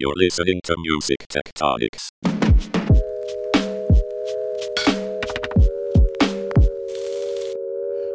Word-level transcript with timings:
You're 0.00 0.14
listening 0.14 0.60
to 0.62 0.76
Music 0.78 1.26
Tectonics. 1.26 2.10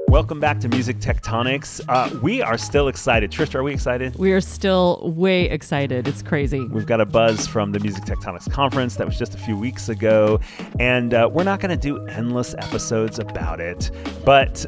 Welcome 0.07 0.39
back 0.39 0.61
to 0.61 0.69
Music 0.69 0.99
Tectonics. 0.99 1.81
Uh, 1.89 2.17
we 2.21 2.41
are 2.41 2.57
still 2.57 2.87
excited. 2.87 3.31
Tristra, 3.31 3.55
are 3.55 3.63
we 3.63 3.73
excited? 3.73 4.15
We 4.15 4.31
are 4.31 4.39
still 4.39 5.11
way 5.13 5.49
excited. 5.49 6.07
It's 6.07 6.21
crazy. 6.21 6.65
We've 6.69 6.85
got 6.85 7.01
a 7.01 7.05
buzz 7.05 7.47
from 7.47 7.73
the 7.73 7.81
Music 7.81 8.05
Tectonics 8.05 8.49
conference 8.49 8.95
that 8.95 9.05
was 9.05 9.19
just 9.19 9.35
a 9.35 9.39
few 9.39 9.57
weeks 9.57 9.89
ago, 9.89 10.39
and 10.79 11.13
uh, 11.13 11.29
we're 11.29 11.43
not 11.43 11.59
going 11.59 11.71
to 11.71 11.75
do 11.75 12.05
endless 12.05 12.55
episodes 12.59 13.19
about 13.19 13.59
it, 13.59 13.91
but 14.23 14.65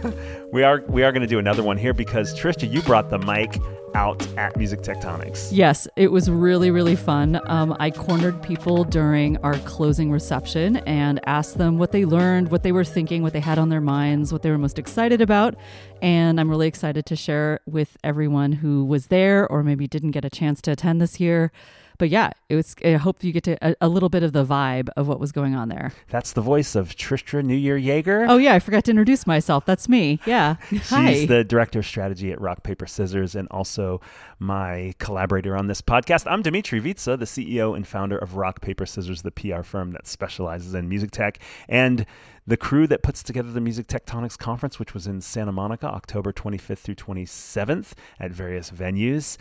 we 0.50 0.62
are 0.62 0.82
we 0.88 1.02
are 1.02 1.12
going 1.12 1.20
to 1.20 1.28
do 1.28 1.38
another 1.38 1.62
one 1.62 1.76
here 1.76 1.92
because 1.92 2.34
Tristra, 2.34 2.72
you 2.72 2.80
brought 2.80 3.10
the 3.10 3.18
mic 3.18 3.58
out 3.94 4.26
at 4.36 4.56
Music 4.56 4.80
Tectonics. 4.80 5.48
Yes, 5.52 5.88
it 5.96 6.10
was 6.10 6.30
really, 6.30 6.70
really 6.70 6.96
fun. 6.96 7.40
Um, 7.46 7.76
I 7.78 7.90
cornered 7.90 8.42
people 8.42 8.84
during 8.84 9.36
our 9.38 9.58
closing 9.60 10.10
reception 10.10 10.76
and 10.78 11.20
asked 11.26 11.58
them 11.58 11.78
what 11.78 11.92
they 11.92 12.04
learned, 12.04 12.50
what 12.50 12.62
they 12.62 12.72
were 12.72 12.84
thinking, 12.84 13.22
what 13.22 13.32
they 13.32 13.40
had 13.40 13.58
on 13.58 13.68
their 13.68 13.80
minds, 13.80 14.32
what 14.32 14.42
they 14.42 14.50
were 14.50 14.58
most 14.58 14.78
excited 14.78 15.20
about. 15.20 15.54
And 16.02 16.40
I'm 16.40 16.50
really 16.50 16.68
excited 16.68 17.06
to 17.06 17.16
share 17.16 17.60
with 17.66 17.96
everyone 18.04 18.52
who 18.52 18.84
was 18.84 19.06
there 19.06 19.50
or 19.50 19.62
maybe 19.62 19.86
didn't 19.86 20.10
get 20.10 20.24
a 20.24 20.30
chance 20.30 20.60
to 20.62 20.72
attend 20.72 21.00
this 21.00 21.20
year 21.20 21.52
but 21.98 22.08
yeah, 22.08 22.30
it 22.48 22.56
was. 22.56 22.74
I 22.84 22.92
hope 22.92 23.22
you 23.22 23.32
get 23.32 23.44
to 23.44 23.56
a, 23.66 23.74
a, 23.82 23.88
little 23.88 24.08
bit 24.08 24.22
of 24.22 24.32
the 24.32 24.44
vibe 24.44 24.88
of 24.96 25.08
what 25.08 25.20
was 25.20 25.32
going 25.32 25.54
on 25.54 25.68
there. 25.68 25.92
That's 26.08 26.32
the 26.32 26.40
voice 26.40 26.74
of 26.74 26.96
Tristra 26.96 27.42
Newyear 27.44 27.82
Yeager. 27.82 28.26
Oh 28.28 28.36
yeah, 28.36 28.54
I 28.54 28.58
forgot 28.58 28.84
to 28.84 28.90
introduce 28.90 29.26
myself. 29.26 29.64
That's 29.64 29.88
me. 29.88 30.20
Yeah, 30.26 30.56
she's 30.70 30.88
Hi. 30.90 31.26
the 31.26 31.44
director 31.44 31.78
of 31.78 31.86
strategy 31.86 32.32
at 32.32 32.40
Rock 32.40 32.62
Paper 32.62 32.86
Scissors 32.86 33.34
and 33.34 33.48
also 33.50 34.00
my 34.38 34.94
collaborator 34.98 35.56
on 35.56 35.66
this 35.66 35.80
podcast. 35.80 36.30
I'm 36.30 36.42
Dmitri 36.42 36.80
Vietze, 36.80 37.18
the 37.18 37.24
CEO 37.24 37.76
and 37.76 37.86
founder 37.86 38.18
of 38.18 38.36
Rock 38.36 38.60
Paper 38.60 38.86
Scissors, 38.86 39.22
the 39.22 39.30
PR 39.30 39.62
firm 39.62 39.92
that 39.92 40.06
specializes 40.06 40.74
in 40.74 40.88
music 40.88 41.10
tech 41.10 41.38
and 41.68 42.04
the 42.46 42.56
crew 42.56 42.86
that 42.86 43.02
puts 43.02 43.22
together 43.22 43.50
the 43.50 43.60
Music 43.60 43.86
Tectonics 43.86 44.36
Conference, 44.36 44.78
which 44.78 44.92
was 44.92 45.06
in 45.06 45.20
Santa 45.20 45.52
Monica, 45.52 45.86
October 45.86 46.32
25th 46.32 46.78
through 46.78 46.94
27th 46.96 47.92
at 48.20 48.32
various 48.32 48.70
venues. 48.70 49.38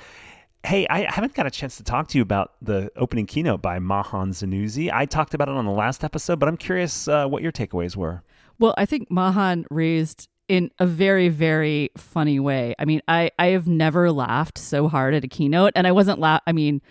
Hey, 0.65 0.87
I 0.89 1.11
haven't 1.11 1.33
got 1.33 1.45
a 1.45 1.51
chance 1.51 1.75
to 1.77 1.83
talk 1.83 2.07
to 2.09 2.17
you 2.17 2.21
about 2.21 2.53
the 2.61 2.89
opening 2.95 3.25
keynote 3.25 3.61
by 3.61 3.79
Mahan 3.79 4.31
Zanussi. 4.31 4.89
I 4.93 5.05
talked 5.05 5.33
about 5.33 5.49
it 5.49 5.55
on 5.55 5.65
the 5.65 5.71
last 5.71 6.05
episode, 6.05 6.39
but 6.39 6.47
I'm 6.47 6.55
curious 6.55 7.07
uh, 7.09 7.27
what 7.27 7.43
your 7.43 7.51
takeaways 7.51 7.97
were. 7.97 8.23
Well, 8.59 8.73
I 8.77 8.85
think 8.85 9.11
Mahan 9.11 9.65
raised 9.69 10.29
in 10.47 10.71
a 10.79 10.85
very, 10.85 11.27
very 11.27 11.89
funny 11.97 12.39
way. 12.39 12.75
I 12.79 12.85
mean, 12.85 13.01
I, 13.09 13.31
I 13.37 13.47
have 13.47 13.67
never 13.67 14.09
laughed 14.11 14.57
so 14.57 14.87
hard 14.87 15.13
at 15.13 15.25
a 15.25 15.27
keynote, 15.27 15.73
and 15.75 15.85
I 15.85 15.91
wasn't 15.91 16.19
la- 16.19 16.39
I 16.47 16.53
mean, 16.53 16.81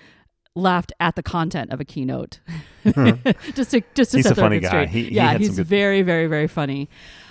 laughed 0.54 0.92
at 1.00 1.16
the 1.16 1.22
content 1.22 1.72
of 1.72 1.80
a 1.80 1.84
keynote. 1.84 2.40
just 2.84 3.70
to 3.70 3.82
just 3.94 4.10
to 4.10 4.18
he's 4.18 4.26
set 4.26 4.32
a 4.32 4.34
funny 4.34 4.60
guy. 4.60 4.68
Straight. 4.68 4.88
He, 4.90 5.14
yeah, 5.14 5.32
he 5.32 5.44
he's 5.46 5.56
good... 5.56 5.66
very, 5.66 6.02
very, 6.02 6.26
very 6.26 6.48
funny. 6.48 6.90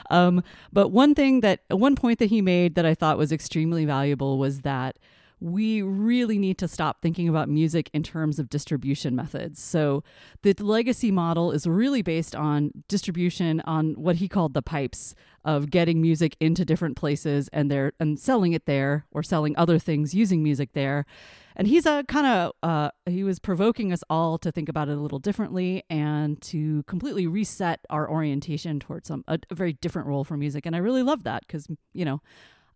Um, 0.10 0.44
but 0.74 0.90
one 0.90 1.14
thing 1.16 1.42
that 1.42 1.62
one 1.70 1.96
point 1.96 2.20
that 2.20 2.30
he 2.30 2.42
made 2.42 2.76
that 2.76 2.86
I 2.86 2.96
thought 2.96 3.18
was 3.18 3.32
extremely 3.32 3.86
valuable 3.86 4.38
was 4.38 4.62
that 4.62 4.98
we 5.42 5.82
really 5.82 6.38
need 6.38 6.60
to 6.60 6.68
stop 6.68 7.02
thinking 7.02 7.28
about 7.28 7.50
music 7.50 7.90
in 7.94 8.04
terms 8.04 8.38
of 8.38 8.48
distribution 8.48 9.16
methods. 9.16 9.62
So, 9.62 10.04
the 10.44 10.54
legacy 10.60 11.10
model 11.12 11.52
is 11.52 11.66
really 11.66 12.04
based 12.04 12.36
on 12.36 12.72
distribution 12.88 13.60
on 13.62 13.94
what 13.94 14.18
he 14.18 14.28
called 14.28 14.54
the 14.54 14.62
pipes 14.62 15.16
of 15.44 15.72
getting 15.72 16.00
music 16.00 16.38
into 16.40 16.64
different 16.64 16.96
places 16.96 17.50
and 17.52 17.72
there 17.72 17.94
and 18.00 18.20
selling 18.20 18.54
it 18.54 18.68
there 18.68 19.08
or 19.12 19.24
selling 19.24 19.58
other 19.58 19.80
things 19.80 20.14
using 20.14 20.44
music 20.44 20.74
there. 20.74 21.08
And 21.56 21.68
he's 21.68 21.88
a 21.88 22.04
kind 22.08 22.28
of 22.28 22.52
uh, 22.62 22.92
he 23.08 23.24
was 23.24 23.40
provoking 23.40 23.92
us 23.92 24.04
all 24.10 24.38
to 24.38 24.52
think 24.52 24.70
about 24.70 24.90
it 24.90 24.98
a 24.98 25.02
little 25.02 25.20
differently 25.20 25.84
and 25.90 26.40
to 26.44 26.84
completely 26.84 27.26
reset 27.26 27.80
our 27.90 28.10
orientation 28.10 28.80
towards 28.80 29.08
some 29.08 29.24
a, 29.28 29.40
a 29.50 29.56
very 29.56 29.74
different 29.74 30.08
role 30.08 30.24
for 30.24 30.38
music. 30.38 30.68
And 30.68 30.76
I 30.76 30.80
really 30.80 31.04
love 31.04 31.24
that 31.24 31.46
because 31.48 31.68
you 31.94 32.06
know 32.06 32.22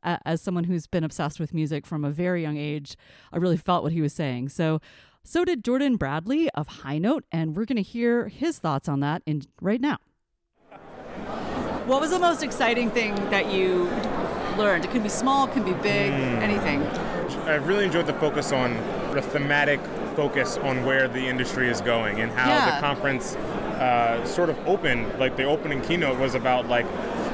as 0.06 0.42
someone 0.42 0.66
who's 0.66 0.88
been 0.88 1.04
obsessed 1.04 1.40
with 1.40 1.54
music 1.54 1.86
from 1.86 2.06
a 2.06 2.12
very 2.12 2.42
young 2.42 2.58
age, 2.58 2.96
I 3.34 3.38
really 3.38 3.58
felt 3.58 3.84
what 3.84 3.92
he 3.92 4.02
was 4.02 4.14
saying. 4.14 4.50
So, 4.50 4.80
so 5.24 5.44
did 5.44 5.64
Jordan 5.64 5.98
Bradley 5.98 6.50
of 6.52 6.68
High 6.68 7.00
Note, 7.00 7.26
and 7.32 7.56
we're 7.56 7.66
going 7.66 7.78
to 7.78 7.82
hear 7.82 8.28
his 8.28 8.60
thoughts 8.60 8.88
on 8.88 9.00
that 9.02 9.24
in 9.26 9.44
right 9.62 9.82
now. 9.82 9.98
What 11.86 12.02
was 12.02 12.10
the 12.10 12.20
most 12.20 12.42
exciting 12.42 12.90
thing 12.90 13.14
that 13.30 13.52
you 13.52 13.84
learned? 14.58 14.86
It 14.86 14.92
could 14.92 15.04
be 15.04 15.10
small, 15.10 15.48
it 15.48 15.54
could 15.54 15.66
be 15.66 15.74
big, 15.74 16.12
mm. 16.12 16.42
anything. 16.42 16.82
I've 17.48 17.68
really 17.68 17.86
enjoyed 17.86 18.08
the 18.08 18.14
focus 18.14 18.52
on 18.52 18.74
the 19.14 19.22
thematic 19.22 19.80
focus 20.16 20.58
on 20.58 20.86
where 20.86 21.08
the 21.08 21.20
industry 21.20 21.70
is 21.70 21.82
going 21.82 22.22
and 22.22 22.32
how 22.32 22.48
yeah. 22.50 22.76
the 22.76 22.82
conference 22.82 23.36
uh, 23.36 24.26
sort 24.26 24.50
of 24.50 24.58
opened. 24.68 25.20
Like 25.20 25.36
the 25.36 25.44
opening 25.44 25.82
keynote 25.82 26.18
was 26.20 26.36
about 26.36 26.68
like 26.68 26.86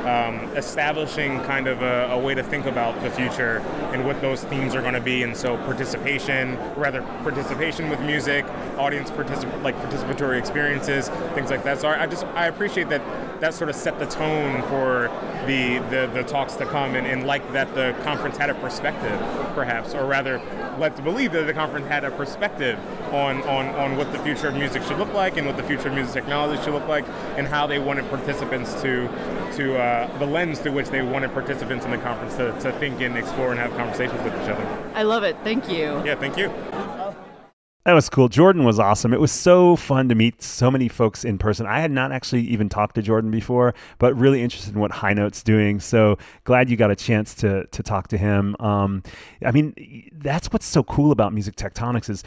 um, 0.05 0.39
establishing 0.55 1.39
kind 1.41 1.67
of 1.67 1.81
a, 1.81 2.09
a, 2.11 2.17
way 2.17 2.33
to 2.33 2.43
think 2.43 2.65
about 2.65 2.99
the 3.01 3.09
future 3.11 3.59
and 3.93 4.05
what 4.05 4.19
those 4.21 4.43
themes 4.45 4.73
are 4.73 4.81
going 4.81 4.93
to 4.93 5.01
be. 5.01 5.23
And 5.23 5.35
so 5.35 5.57
participation, 5.57 6.57
rather 6.75 7.01
participation 7.23 7.89
with 7.89 7.99
music, 8.01 8.45
audience 8.77 9.11
particip- 9.11 9.61
like 9.63 9.75
participatory 9.77 10.39
experiences, 10.39 11.09
things 11.35 11.49
like 11.49 11.63
that. 11.63 11.79
So 11.79 11.89
I 11.89 12.07
just 12.07 12.25
I 12.35 12.47
appreciate 12.47 12.89
that 12.89 13.01
that 13.41 13.53
sort 13.55 13.69
of 13.69 13.75
set 13.75 13.97
the 13.99 14.05
tone 14.05 14.61
for 14.63 15.09
the 15.45 15.79
the, 15.89 16.09
the 16.13 16.23
talks 16.23 16.55
to 16.55 16.65
come, 16.65 16.95
and, 16.95 17.05
and 17.07 17.25
like 17.25 17.51
that 17.53 17.73
the 17.73 17.95
conference 18.03 18.37
had 18.37 18.49
a 18.49 18.55
perspective, 18.55 19.19
perhaps, 19.55 19.93
or 19.93 20.05
rather, 20.05 20.39
led 20.77 20.95
to 20.95 21.01
believe 21.01 21.31
that 21.31 21.47
the 21.47 21.53
conference 21.53 21.87
had 21.87 22.03
a 22.03 22.11
perspective 22.11 22.79
on, 23.11 23.41
on, 23.43 23.67
on 23.75 23.97
what 23.97 24.11
the 24.11 24.19
future 24.19 24.47
of 24.47 24.55
music 24.55 24.83
should 24.83 24.97
look 24.97 25.13
like 25.13 25.37
and 25.37 25.45
what 25.45 25.57
the 25.57 25.63
future 25.63 25.89
of 25.89 25.93
music 25.93 26.13
technology 26.13 26.61
should 26.63 26.73
look 26.73 26.87
like, 26.87 27.05
and 27.35 27.47
how 27.47 27.67
they 27.67 27.79
wanted 27.79 28.07
participants 28.09 28.73
to 28.81 29.07
to 29.53 29.77
uh, 29.77 29.90
the 30.19 30.25
lens 30.25 30.59
through 30.59 30.73
which 30.73 30.89
they 30.89 31.01
wanted 31.01 31.31
participants 31.33 31.85
in 31.85 31.91
the 31.91 31.97
conference 31.97 32.35
to, 32.35 32.51
to 32.59 32.71
think 32.79 33.01
and 33.01 33.17
explore 33.17 33.51
and 33.51 33.59
have 33.59 33.71
conversations 33.77 34.21
with 34.23 34.33
each 34.33 34.49
other. 34.49 34.91
I 34.95 35.03
love 35.03 35.23
it. 35.23 35.35
Thank 35.43 35.69
you. 35.69 36.01
Yeah, 36.05 36.15
thank 36.15 36.37
you. 36.37 36.51
That 37.83 37.93
was 37.93 38.09
cool. 38.09 38.29
Jordan 38.29 38.63
was 38.63 38.77
awesome. 38.77 39.11
It 39.11 39.19
was 39.19 39.31
so 39.31 39.75
fun 39.75 40.07
to 40.09 40.13
meet 40.13 40.43
so 40.43 40.69
many 40.69 40.87
folks 40.87 41.25
in 41.25 41.39
person. 41.39 41.65
I 41.65 41.79
had 41.79 41.89
not 41.89 42.11
actually 42.11 42.41
even 42.41 42.69
talked 42.69 42.93
to 42.95 43.01
Jordan 43.01 43.31
before, 43.31 43.73
but 43.97 44.15
really 44.15 44.43
interested 44.43 44.75
in 44.75 44.79
what 44.79 44.91
High 44.91 45.13
Note's 45.13 45.41
doing. 45.41 45.79
So 45.79 46.19
glad 46.43 46.69
you 46.69 46.77
got 46.77 46.91
a 46.91 46.95
chance 46.95 47.33
to 47.35 47.65
to 47.65 47.81
talk 47.81 48.07
to 48.09 48.19
him. 48.19 48.55
Um, 48.59 49.01
I 49.43 49.49
mean, 49.51 49.73
that's 50.13 50.47
what's 50.53 50.67
so 50.67 50.83
cool 50.83 51.11
about 51.11 51.33
Music 51.33 51.55
Tectonics 51.55 52.07
is 52.07 52.23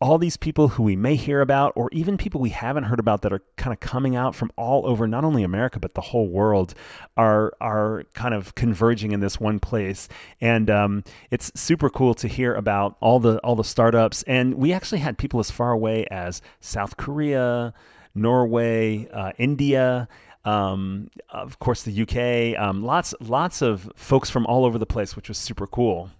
all 0.00 0.18
these 0.18 0.36
people 0.36 0.68
who 0.68 0.82
we 0.82 0.96
may 0.96 1.16
hear 1.16 1.40
about, 1.40 1.72
or 1.74 1.88
even 1.92 2.18
people 2.18 2.40
we 2.40 2.50
haven't 2.50 2.84
heard 2.84 3.00
about 3.00 3.22
that 3.22 3.32
are 3.32 3.42
kind 3.56 3.72
of 3.72 3.80
coming 3.80 4.14
out 4.14 4.34
from 4.34 4.50
all 4.56 4.86
over, 4.86 5.06
not 5.06 5.24
only 5.24 5.42
America 5.42 5.78
but 5.80 5.94
the 5.94 6.00
whole 6.00 6.28
world, 6.28 6.74
are 7.16 7.54
are 7.60 8.04
kind 8.14 8.34
of 8.34 8.54
converging 8.54 9.12
in 9.12 9.20
this 9.20 9.40
one 9.40 9.58
place. 9.58 10.08
And 10.40 10.68
um, 10.70 11.04
it's 11.30 11.50
super 11.58 11.88
cool 11.88 12.14
to 12.14 12.28
hear 12.28 12.54
about 12.54 12.96
all 13.00 13.20
the 13.20 13.38
all 13.38 13.56
the 13.56 13.64
startups. 13.64 14.22
And 14.24 14.54
we 14.54 14.72
actually 14.72 14.98
had 14.98 15.16
people 15.16 15.40
as 15.40 15.50
far 15.50 15.72
away 15.72 16.06
as 16.10 16.42
South 16.60 16.96
Korea, 16.96 17.72
Norway, 18.14 19.08
uh, 19.12 19.32
India. 19.38 20.08
Um, 20.44 21.10
of 21.28 21.58
course, 21.58 21.82
the 21.82 22.02
UK. 22.02 22.60
Um, 22.60 22.84
lots 22.84 23.14
lots 23.20 23.62
of 23.62 23.90
folks 23.96 24.30
from 24.30 24.46
all 24.46 24.64
over 24.64 24.78
the 24.78 24.86
place, 24.86 25.16
which 25.16 25.28
was 25.28 25.38
super 25.38 25.66
cool. 25.66 26.10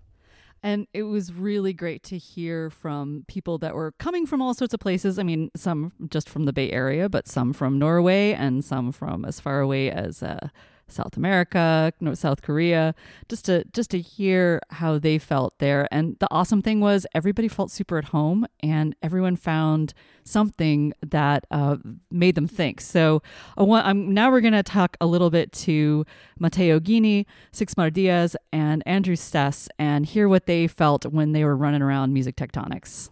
And 0.62 0.87
it 0.93 1.05
was 1.05 1.33
really 1.33 1.72
great 1.72 2.03
to 2.05 2.19
hear 2.19 2.71
from 2.71 3.25
people 3.28 3.59
that 3.59 3.75
were 3.75 3.93
coming 3.93 4.27
from 4.27 4.43
all 4.43 4.55
sorts 4.55 4.75
of 4.75 4.81
places. 4.81 5.19
I 5.19 5.22
mean, 5.22 5.50
some 5.55 5.93
just 6.09 6.28
from 6.28 6.44
the 6.44 6.53
Bay 6.53 6.71
Area, 6.71 7.09
but 7.09 7.28
some 7.28 7.53
from 7.53 7.78
Norway 7.78 8.33
and 8.33 8.65
some 8.65 8.91
from 8.93 9.25
as 9.25 9.39
far 9.39 9.61
away 9.61 9.91
as 9.91 10.22
uh, 10.22 10.49
South 10.89 11.17
America, 11.17 11.93
South 12.15 12.43
Korea, 12.43 12.95
just 13.29 13.45
to 13.47 13.65
just 13.73 13.91
to 13.91 14.01
hear 14.01 14.61
how 14.71 14.99
they 14.99 15.19
felt 15.19 15.59
there. 15.59 15.89
And 15.91 16.17
the 16.21 16.29
awesome 16.31 16.63
thing 16.63 16.81
was 16.81 17.07
everybody 17.15 17.49
felt 17.49 17.71
super 17.71 17.99
at 17.99 18.07
home, 18.07 18.47
and 18.61 18.95
everyone 19.03 19.37
found 19.37 19.95
something 20.25 20.93
that 21.03 21.47
uh, 21.51 21.77
made 22.10 22.34
them 22.34 22.47
think. 22.47 22.81
So 22.81 23.22
uh, 23.57 23.93
now 23.93 24.31
we're 24.31 24.41
going 24.41 24.53
to 24.53 24.63
talk 24.63 24.97
a 25.01 25.07
little 25.07 25.31
bit 25.31 25.53
to 25.53 26.05
Matteo 26.39 26.81
Ghini, 26.81 27.27
Sixmar 27.53 27.93
Diaz, 27.93 28.37
and 28.53 28.83
Andrew 28.87 29.16
Stess, 29.16 29.69
and 29.78 30.07
hear 30.07 30.28
what 30.28 30.47
they 30.47 30.66
felt 30.66 31.07
when 31.07 31.33
they 31.33 31.45
were 31.45 31.57
running 31.57 31.83
around 31.83 32.13
Music 32.13 32.37
Tectonics. 32.37 33.10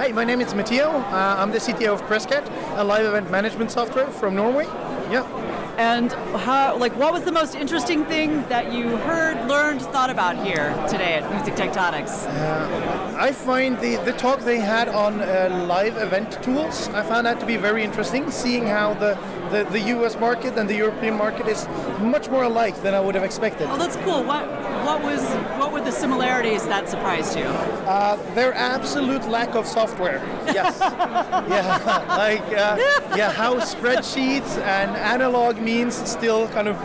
Hi, 0.00 0.08
my 0.12 0.24
name 0.24 0.40
is 0.40 0.54
Matteo. 0.54 0.88
Uh, 0.88 1.36
I'm 1.38 1.50
the 1.50 1.58
CTO 1.58 1.92
of 1.92 2.02
Presscat, 2.02 2.50
a 2.78 2.84
live 2.84 3.04
event 3.04 3.30
management 3.30 3.70
software 3.70 4.06
from 4.06 4.34
Norway. 4.34 4.64
Yeah. 5.10 5.49
And 5.80 6.12
how, 6.12 6.76
like, 6.76 6.94
what 6.96 7.10
was 7.10 7.22
the 7.22 7.32
most 7.32 7.54
interesting 7.54 8.04
thing 8.04 8.46
that 8.50 8.70
you 8.70 8.98
heard, 8.98 9.48
learned, 9.48 9.80
thought 9.80 10.10
about 10.10 10.36
here 10.46 10.74
today 10.86 11.14
at 11.14 11.32
Music 11.32 11.54
Tectonics? 11.54 12.26
Uh, 12.26 13.16
I 13.18 13.32
find 13.32 13.80
the, 13.80 13.96
the 14.04 14.12
talk 14.12 14.40
they 14.40 14.58
had 14.58 14.90
on 14.90 15.22
uh, 15.22 15.64
live 15.66 15.96
event 15.96 16.42
tools, 16.42 16.88
I 16.88 17.02
found 17.02 17.24
that 17.24 17.40
to 17.40 17.46
be 17.46 17.56
very 17.56 17.82
interesting, 17.82 18.30
seeing 18.30 18.66
how 18.66 18.92
the, 18.92 19.18
the, 19.50 19.64
the 19.70 19.80
US 19.96 20.20
market 20.20 20.58
and 20.58 20.68
the 20.68 20.76
European 20.76 21.16
market 21.16 21.48
is 21.48 21.66
much 21.98 22.28
more 22.28 22.44
alike 22.44 22.82
than 22.82 22.92
I 22.92 23.00
would 23.00 23.14
have 23.14 23.24
expected. 23.24 23.66
Oh, 23.70 23.78
that's 23.78 23.96
cool. 24.04 24.22
What, 24.22 24.46
what, 24.90 25.02
was, 25.04 25.22
what 25.58 25.72
were 25.72 25.80
the 25.80 25.92
similarities 25.92 26.66
that 26.66 26.88
surprised 26.88 27.38
you? 27.38 27.44
Uh, 27.44 28.16
their 28.34 28.52
absolute 28.54 29.28
lack 29.28 29.54
of 29.54 29.66
software. 29.66 30.20
Yes. 30.50 30.78
yeah, 30.80 32.16
like, 32.18 32.42
uh, 32.58 32.76
yeah, 33.16 33.30
how 33.30 33.60
spreadsheets 33.60 34.58
and 34.58 34.96
analog 34.96 35.60
means 35.60 35.94
still 36.10 36.48
kind 36.48 36.66
of, 36.66 36.76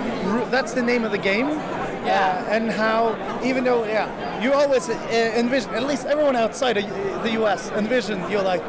that's 0.52 0.74
the 0.74 0.84
name 0.84 1.04
of 1.04 1.12
the 1.12 1.18
game. 1.18 1.50
Yeah. 1.50 2.46
Uh, 2.48 2.54
and 2.54 2.70
how, 2.70 3.16
even 3.44 3.64
though, 3.64 3.86
yeah, 3.86 4.40
you 4.40 4.54
always 4.54 4.88
uh, 4.88 4.94
envision, 5.36 5.74
at 5.74 5.84
least 5.84 6.06
everyone 6.06 6.36
outside 6.36 6.78
of 6.78 7.24
the 7.24 7.32
US 7.42 7.72
envision, 7.72 8.20
you're 8.30 8.44
like, 8.44 8.62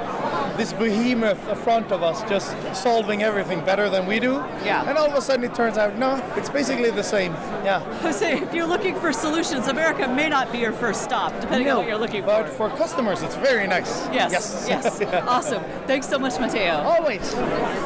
this 0.57 0.73
behemoth 0.73 1.49
in 1.49 1.57
front 1.57 1.93
of 1.93 2.03
us 2.03 2.23
just 2.29 2.55
solving 2.75 3.23
everything 3.23 3.61
better 3.65 3.89
than 3.89 4.07
we 4.07 4.19
do. 4.21 4.35
Yeah. 4.65 4.89
And 4.89 4.97
all 4.99 5.07
of 5.07 5.15
a 5.15 5.21
sudden 5.21 5.45
it 5.45 5.55
turns 5.55 5.77
out, 5.77 5.97
no, 5.97 6.17
it's 6.37 6.49
basically 6.49 6.91
the 6.91 7.03
same. 7.03 7.33
Yeah. 7.65 7.81
Jose, 8.03 8.39
if 8.39 8.55
you're 8.55 8.67
looking 8.67 8.95
for 8.97 9.13
solutions, 9.13 9.69
America 9.69 10.09
may 10.09 10.29
not 10.29 10.51
be 10.53 10.59
your 10.59 10.73
first 10.73 11.03
stop, 11.03 11.33
depending 11.41 11.67
no, 11.67 11.73
on 11.73 11.79
what 11.79 11.89
you're 11.89 11.99
looking 11.99 12.25
but 12.25 12.49
for. 12.49 12.69
But 12.69 12.71
for 12.71 12.77
customers, 12.77 13.23
it's 13.23 13.37
very 13.37 13.67
nice. 13.67 14.07
Yes. 14.09 14.33
Yes. 14.33 14.67
yes. 14.69 14.99
yeah. 15.01 15.25
Awesome. 15.37 15.63
Thanks 15.87 16.09
so 16.09 16.19
much, 16.19 16.39
Mateo. 16.41 16.75
Always. 16.77 17.35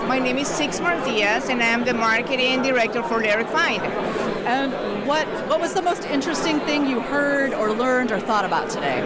My 0.06 0.18
name 0.18 0.38
is 0.38 0.48
Sixmar 0.48 1.04
Diaz, 1.04 1.48
and 1.48 1.62
I'm 1.62 1.84
the 1.84 1.94
marketing 1.94 2.62
director 2.62 3.02
for 3.02 3.20
LyricFind. 3.20 4.39
And 4.46 5.06
what 5.06 5.26
what 5.48 5.60
was 5.60 5.74
the 5.74 5.82
most 5.82 6.04
interesting 6.04 6.60
thing 6.60 6.86
you 6.86 7.00
heard 7.00 7.52
or 7.52 7.72
learned 7.72 8.10
or 8.10 8.20
thought 8.20 8.44
about 8.44 8.70
today? 8.70 9.04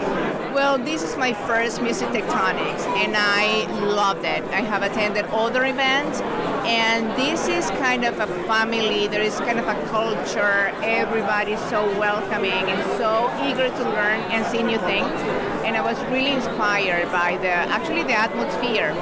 Well, 0.54 0.78
this 0.78 1.02
is 1.02 1.16
my 1.16 1.32
first 1.32 1.82
Music 1.82 2.08
Tectonics, 2.10 2.86
and 3.02 3.16
I 3.16 3.66
loved 3.80 4.24
it. 4.24 4.44
I 4.44 4.60
have 4.60 4.82
attended 4.82 5.24
other 5.26 5.64
events, 5.64 6.20
and 6.64 7.10
this 7.18 7.48
is 7.48 7.68
kind 7.82 8.04
of 8.04 8.20
a 8.20 8.28
family. 8.46 9.08
There 9.08 9.22
is 9.22 9.34
kind 9.40 9.58
of 9.58 9.66
a 9.66 9.74
culture. 9.88 10.72
Everybody's 10.82 11.60
so 11.68 11.82
welcoming 11.98 12.52
and 12.52 12.82
so 12.96 13.28
eager 13.42 13.68
to 13.68 13.84
learn 13.90 14.20
and 14.30 14.46
see 14.46 14.62
new 14.62 14.78
things. 14.78 15.18
And 15.66 15.76
I 15.76 15.80
was 15.80 15.98
really 16.04 16.30
inspired 16.30 17.10
by 17.10 17.38
the 17.38 17.48
actually 17.48 18.04
the 18.04 18.14
atmosphere. 18.14 18.94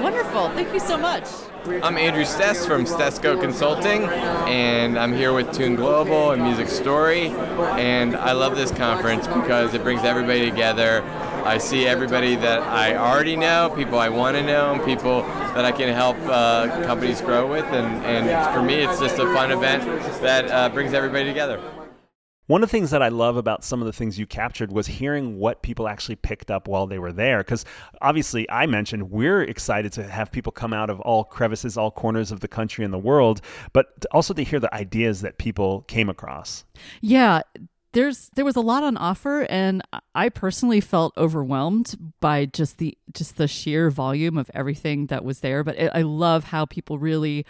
Wonderful. 0.00 0.50
Thank 0.50 0.72
you 0.72 0.80
so 0.80 0.96
much. 0.96 1.24
I'm 1.66 1.98
Andrew 1.98 2.24
Stess 2.24 2.64
from 2.64 2.86
Stessco 2.86 3.38
Consulting, 3.38 4.04
and 4.04 4.98
I'm 4.98 5.12
here 5.12 5.34
with 5.34 5.52
Tune 5.52 5.74
Global 5.74 6.30
and 6.30 6.42
Music 6.42 6.68
Story. 6.68 7.28
And 7.28 8.16
I 8.16 8.32
love 8.32 8.56
this 8.56 8.70
conference 8.70 9.26
because 9.26 9.74
it 9.74 9.82
brings 9.82 10.02
everybody 10.02 10.48
together. 10.48 11.02
I 11.44 11.58
see 11.58 11.86
everybody 11.86 12.34
that 12.36 12.62
I 12.62 12.96
already 12.96 13.36
know, 13.36 13.70
people 13.76 13.98
I 13.98 14.08
want 14.08 14.38
to 14.38 14.42
know, 14.42 14.72
and 14.72 14.82
people 14.84 15.20
that 15.22 15.66
I 15.66 15.72
can 15.72 15.92
help 15.92 16.16
uh, 16.22 16.82
companies 16.86 17.20
grow 17.20 17.46
with. 17.46 17.66
And, 17.66 18.04
and 18.06 18.54
for 18.54 18.62
me, 18.62 18.76
it's 18.76 18.98
just 18.98 19.18
a 19.18 19.26
fun 19.34 19.52
event 19.52 19.84
that 20.22 20.50
uh, 20.50 20.70
brings 20.70 20.94
everybody 20.94 21.26
together. 21.26 21.60
One 22.50 22.64
of 22.64 22.68
the 22.68 22.72
things 22.72 22.90
that 22.90 23.00
I 23.00 23.10
love 23.10 23.36
about 23.36 23.62
some 23.62 23.80
of 23.80 23.86
the 23.86 23.92
things 23.92 24.18
you 24.18 24.26
captured 24.26 24.72
was 24.72 24.84
hearing 24.84 25.38
what 25.38 25.62
people 25.62 25.86
actually 25.86 26.16
picked 26.16 26.50
up 26.50 26.66
while 26.66 26.84
they 26.84 26.98
were 26.98 27.12
there. 27.12 27.38
Because 27.38 27.64
obviously, 28.02 28.50
I 28.50 28.66
mentioned 28.66 29.12
we're 29.12 29.42
excited 29.42 29.92
to 29.92 30.02
have 30.02 30.32
people 30.32 30.50
come 30.50 30.72
out 30.72 30.90
of 30.90 30.98
all 31.02 31.22
crevices, 31.22 31.76
all 31.76 31.92
corners 31.92 32.32
of 32.32 32.40
the 32.40 32.48
country 32.48 32.84
and 32.84 32.92
the 32.92 32.98
world, 32.98 33.40
but 33.72 34.04
also 34.10 34.34
to 34.34 34.42
hear 34.42 34.58
the 34.58 34.74
ideas 34.74 35.20
that 35.20 35.38
people 35.38 35.82
came 35.82 36.08
across. 36.08 36.64
Yeah, 37.02 37.42
there's 37.92 38.30
there 38.34 38.44
was 38.44 38.56
a 38.56 38.60
lot 38.60 38.82
on 38.82 38.96
offer 38.96 39.46
and 39.50 39.82
i 40.14 40.28
personally 40.28 40.80
felt 40.80 41.12
overwhelmed 41.16 41.96
by 42.20 42.46
just 42.46 42.78
the 42.78 42.96
just 43.12 43.36
the 43.36 43.48
sheer 43.48 43.90
volume 43.90 44.38
of 44.38 44.48
everything 44.54 45.06
that 45.06 45.24
was 45.24 45.40
there 45.40 45.64
but 45.64 45.76
i 45.92 46.02
love 46.02 46.44
how 46.44 46.64
people 46.64 47.00
really 47.00 47.44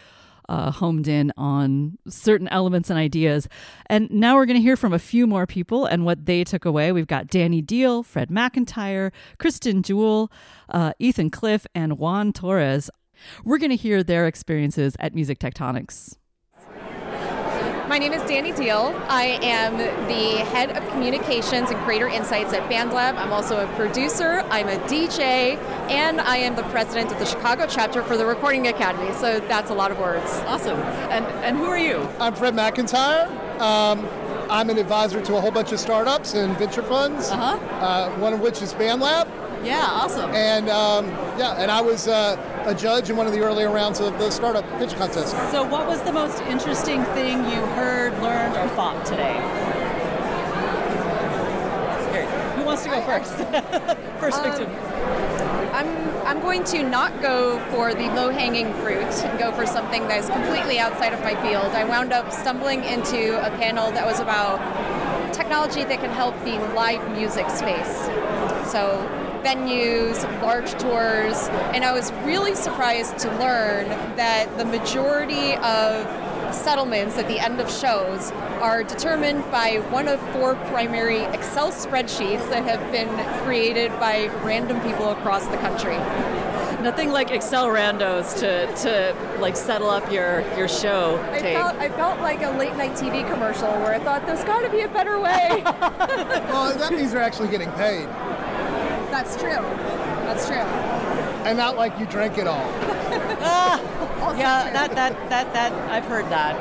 uh, 0.50 0.72
homed 0.72 1.06
in 1.06 1.32
on 1.36 1.96
certain 2.08 2.48
elements 2.48 2.90
and 2.90 2.98
ideas. 2.98 3.48
And 3.86 4.10
now 4.10 4.34
we're 4.34 4.46
going 4.46 4.56
to 4.56 4.62
hear 4.62 4.76
from 4.76 4.92
a 4.92 4.98
few 4.98 5.26
more 5.26 5.46
people 5.46 5.86
and 5.86 6.04
what 6.04 6.26
they 6.26 6.42
took 6.42 6.64
away. 6.64 6.90
We've 6.90 7.06
got 7.06 7.28
Dani 7.28 7.64
Deahl, 7.64 8.04
Fred 8.04 8.30
McIntyre, 8.30 9.12
Kristen 9.38 9.82
Jewell, 9.82 10.30
uh, 10.68 10.92
Ethan 10.98 11.30
Clift, 11.30 11.68
and 11.74 11.98
Juan 11.98 12.32
Torres. 12.32 12.90
We're 13.44 13.58
going 13.58 13.70
to 13.70 13.76
hear 13.76 14.02
their 14.02 14.26
experiences 14.26 14.96
at 14.98 15.14
Music 15.14 15.38
Tectonics. 15.38 16.16
My 17.90 17.98
name 17.98 18.12
is 18.12 18.22
Dani 18.22 18.54
Deahl. 18.54 18.94
I 19.08 19.40
am 19.42 19.76
the 19.76 20.44
head 20.44 20.76
of 20.76 20.88
communications 20.90 21.70
and 21.70 21.80
creator 21.80 22.06
insights 22.06 22.52
at 22.52 22.62
BandLab. 22.70 23.16
I'm 23.16 23.32
also 23.32 23.66
a 23.66 23.66
producer, 23.74 24.44
I'm 24.48 24.68
a 24.68 24.76
DJ, 24.86 25.56
and 25.90 26.20
I 26.20 26.36
am 26.36 26.54
the 26.54 26.62
president 26.62 27.10
of 27.10 27.18
the 27.18 27.24
Chicago 27.24 27.66
chapter 27.68 28.04
for 28.04 28.16
the 28.16 28.24
Recording 28.24 28.68
Academy. 28.68 29.12
So 29.14 29.40
that's 29.40 29.70
a 29.70 29.74
lot 29.74 29.90
of 29.90 29.98
words. 29.98 30.30
Awesome. 30.46 30.78
And, 31.10 31.26
and 31.44 31.56
who 31.56 31.64
are 31.64 31.80
you? 31.80 32.08
I'm 32.20 32.32
Fred 32.32 32.54
McIntyre. 32.54 33.28
Um, 33.60 34.08
I'm 34.48 34.70
an 34.70 34.78
advisor 34.78 35.20
to 35.20 35.36
a 35.36 35.40
whole 35.40 35.50
bunch 35.50 35.72
of 35.72 35.80
startups 35.80 36.34
and 36.34 36.56
venture 36.58 36.84
funds, 36.84 37.28
uh-huh. 37.28 37.58
uh, 37.84 38.16
one 38.20 38.32
of 38.32 38.38
which 38.38 38.62
is 38.62 38.72
BandLab. 38.72 39.26
Yeah, 39.62 39.86
awesome. 39.86 40.30
And 40.30 40.68
um, 40.70 41.08
yeah, 41.38 41.60
and 41.60 41.70
I 41.70 41.80
was 41.80 42.08
uh, 42.08 42.62
a 42.64 42.74
judge 42.74 43.10
in 43.10 43.16
one 43.16 43.26
of 43.26 43.32
the 43.32 43.40
earlier 43.40 43.70
rounds 43.70 44.00
of 44.00 44.18
the 44.18 44.30
startup 44.30 44.64
pitch 44.78 44.94
contest. 44.94 45.32
So, 45.50 45.62
what 45.62 45.86
was 45.86 46.00
the 46.02 46.12
most 46.12 46.40
interesting 46.42 47.04
thing 47.06 47.44
you 47.44 47.60
heard, 47.76 48.12
learned, 48.22 48.56
or 48.56 48.68
thought 48.74 49.04
today? 49.04 49.34
Here, 52.12 52.26
who 52.56 52.64
wants 52.64 52.84
to 52.84 52.88
go 52.88 53.02
first? 53.02 53.34
first 54.20 54.38
um, 54.38 54.50
victim. 54.50 54.90
I'm, 55.74 56.26
I'm 56.26 56.40
going 56.40 56.64
to 56.64 56.82
not 56.82 57.20
go 57.22 57.58
for 57.70 57.94
the 57.94 58.06
low 58.08 58.30
hanging 58.30 58.72
fruit 58.74 59.12
and 59.24 59.38
go 59.38 59.52
for 59.52 59.66
something 59.66 60.08
that 60.08 60.18
is 60.18 60.28
completely 60.28 60.78
outside 60.78 61.12
of 61.12 61.20
my 61.20 61.34
field. 61.42 61.72
I 61.72 61.84
wound 61.84 62.12
up 62.12 62.32
stumbling 62.32 62.82
into 62.84 63.38
a 63.46 63.50
panel 63.56 63.90
that 63.92 64.04
was 64.04 64.20
about 64.20 64.58
technology 65.32 65.84
that 65.84 66.00
can 66.00 66.10
help 66.10 66.34
the 66.44 66.58
live 66.74 67.08
music 67.16 67.48
space. 67.50 68.06
So 68.70 69.06
venues, 69.42 70.22
large 70.42 70.70
tours, 70.72 71.48
and 71.74 71.84
I 71.84 71.92
was 71.92 72.12
really 72.24 72.54
surprised 72.54 73.18
to 73.18 73.28
learn 73.38 73.88
that 74.16 74.56
the 74.58 74.64
majority 74.64 75.54
of 75.56 76.06
settlements 76.54 77.16
at 77.16 77.28
the 77.28 77.38
end 77.38 77.60
of 77.60 77.70
shows 77.70 78.30
are 78.60 78.82
determined 78.82 79.42
by 79.50 79.76
one 79.90 80.08
of 80.08 80.20
four 80.32 80.54
primary 80.66 81.22
Excel 81.24 81.72
spreadsheets 81.72 82.48
that 82.50 82.64
have 82.64 82.80
been 82.92 83.08
created 83.44 83.90
by 84.00 84.26
random 84.44 84.80
people 84.80 85.10
across 85.10 85.46
the 85.46 85.56
country. 85.58 85.96
Nothing 86.82 87.10
like 87.10 87.30
Excel 87.30 87.66
randos 87.68 88.38
to, 88.38 88.66
to 88.82 89.38
like 89.40 89.56
settle 89.56 89.90
up 89.90 90.10
your, 90.10 90.40
your 90.56 90.68
show. 90.68 91.22
I 91.30 91.40
felt, 91.40 91.74
I 91.76 91.88
felt 91.90 92.20
like 92.20 92.42
a 92.42 92.50
late 92.50 92.74
night 92.76 92.92
TV 92.92 93.28
commercial 93.30 93.68
where 93.80 93.94
I 93.94 93.98
thought 93.98 94.26
there's 94.26 94.44
got 94.44 94.62
to 94.62 94.70
be 94.70 94.80
a 94.80 94.88
better 94.88 95.20
way. 95.20 95.62
well, 95.64 96.76
that 96.76 96.92
means 96.92 97.12
they're 97.12 97.22
actually 97.22 97.48
getting 97.48 97.70
paid. 97.72 98.08
That's 99.20 99.36
true. 99.36 99.50
That's 99.50 100.46
true. 100.46 100.56
And 101.44 101.58
not 101.58 101.76
like 101.76 101.98
you 101.98 102.06
drank 102.06 102.38
it 102.38 102.46
all. 102.46 102.56
ah, 103.42 103.78
yeah, 104.38 104.72
that, 104.72 104.94
that 104.94 105.28
that 105.28 105.52
that 105.52 105.72
I've 105.90 106.06
heard 106.06 106.24
that 106.30 106.56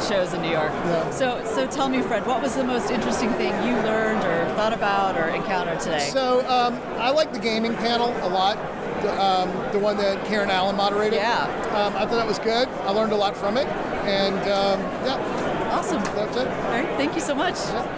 shows 0.00 0.32
in 0.32 0.42
New 0.42 0.50
York. 0.50 0.70
Yeah. 0.70 1.10
So 1.10 1.44
so 1.44 1.66
tell 1.66 1.88
me, 1.88 2.00
Fred, 2.00 2.24
what 2.28 2.42
was 2.42 2.54
the 2.54 2.62
most 2.62 2.92
interesting 2.92 3.30
thing 3.30 3.52
you 3.66 3.74
learned 3.82 4.24
or 4.24 4.54
thought 4.54 4.72
about 4.72 5.18
or 5.18 5.26
encountered 5.30 5.80
today? 5.80 6.10
So 6.12 6.46
um, 6.48 6.80
I 6.98 7.10
like 7.10 7.32
the 7.32 7.40
gaming 7.40 7.74
panel 7.74 8.10
a 8.24 8.28
lot. 8.28 8.56
The, 9.02 9.20
um, 9.20 9.50
the 9.72 9.78
one 9.80 9.96
that 9.96 10.24
Karen 10.26 10.50
Allen 10.50 10.76
moderated. 10.76 11.14
Yeah. 11.14 11.44
Um, 11.72 11.96
I 11.96 12.06
thought 12.06 12.18
that 12.18 12.26
was 12.26 12.38
good. 12.38 12.68
I 12.68 12.90
learned 12.92 13.12
a 13.12 13.16
lot 13.16 13.36
from 13.36 13.56
it, 13.56 13.66
and 13.66 14.38
um, 14.48 14.80
yeah. 15.04 15.49
Awesome. 15.70 16.02
That's 16.02 16.36
it. 16.36 16.48
All 16.48 16.70
right, 16.70 16.96
thank 16.96 17.14
you 17.14 17.20
so 17.20 17.32
much. 17.32 17.54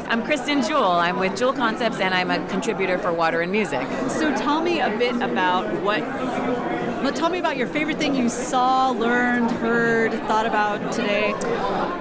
I'm 0.09 0.23
Kristen 0.23 0.61
Jewell. 0.61 0.93
I'm 0.93 1.19
with 1.19 1.37
Jewel 1.39 1.55
Concepts 1.55 2.01
and 2.01 2.13
I'm 2.13 2.31
a 2.31 2.47
contributor 2.49 2.99
for 2.99 3.15
Water 3.15 3.41
and 3.41 3.51
Music. 3.51 3.87
So 4.11 4.35
tell 4.37 4.61
me 4.61 4.81
a 4.81 4.91
bit 4.99 5.17
about 5.17 5.73
what 5.83 6.03
well, 7.03 7.13
tell 7.13 7.31
me 7.31 7.39
about 7.39 7.57
your 7.57 7.67
favorite 7.67 7.99
thing 7.99 8.15
you 8.15 8.29
saw, 8.29 8.91
learned, 8.91 9.51
heard, 9.51 10.13
thought 10.29 10.47
about 10.47 10.93
today. 10.93 11.33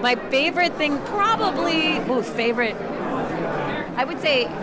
My 0.02 0.16
favorite 0.30 0.76
thing, 0.76 1.00
probably, 1.06 1.98
oh, 2.00 2.22
favorite, 2.22 2.76
I 2.76 4.04
would 4.06 4.20
say 4.20 4.46
mm, 4.46 4.54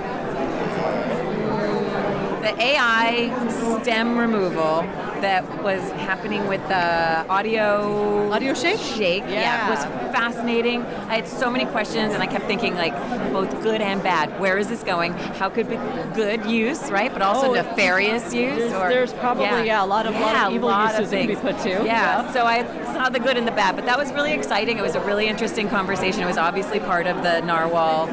the 2.42 2.62
AI 2.62 3.80
stem 3.82 4.16
removal 4.16 4.82
that 5.22 5.44
was 5.62 5.80
happening 5.92 6.46
with 6.46 6.60
the 6.68 7.26
audio 7.28 8.30
AudioShake. 8.30 8.78
Shake, 8.96 9.22
yeah. 9.24 9.40
Yeah. 9.40 9.70
was 9.70 9.84
fascinating. 10.14 10.82
I 10.82 11.16
had 11.16 11.28
so 11.28 11.50
many 11.50 11.64
questions, 11.66 12.14
and 12.14 12.22
I 12.22 12.26
kept 12.26 12.46
thinking 12.46 12.74
like 12.74 12.92
both 13.32 13.50
good 13.62 13.80
and 13.80 14.02
bad. 14.02 14.38
Where 14.40 14.58
is 14.58 14.68
this 14.68 14.82
going? 14.82 15.12
How 15.12 15.48
could 15.48 15.68
be 15.68 15.76
good 16.14 16.46
use, 16.46 16.90
right? 16.90 17.12
But 17.12 17.22
also 17.22 17.50
Oh, 17.50 17.54
nefarious 17.54 18.32
use. 18.34 18.56
there's- 18.58 18.72
or 18.72 18.88
there's 18.88 19.12
probably, 19.14 19.66
yeah, 19.66 19.84
a 19.84 19.86
lot 19.86 20.06
of- 20.06 20.14
lot 20.14 20.34
of 20.34 20.50
Yeah, 20.50 20.56
evil 20.56 20.68
lot 20.68 20.92
uses 20.92 21.10
that 21.10 21.18
can 21.18 21.26
be 21.28 21.36
put 21.36 21.58
to. 21.60 21.70
Yeah. 21.70 21.82
Yeah. 21.84 22.32
So 22.32 22.44
I 22.44 22.64
saw 22.92 23.08
the 23.08 23.20
good 23.20 23.36
and 23.36 23.46
the 23.46 23.52
bad, 23.52 23.76
but 23.76 23.86
that 23.86 23.98
was 23.98 24.12
really 24.12 24.32
exciting. 24.32 24.78
It 24.78 24.82
was 24.82 24.94
a 24.94 25.00
really 25.00 25.26
interesting 25.28 25.68
conversation. 25.68 26.22
It 26.22 26.26
was 26.26 26.38
obviously 26.38 26.80
part 26.80 27.06
of 27.06 27.22
the 27.22 27.40
narwhal 27.42 28.08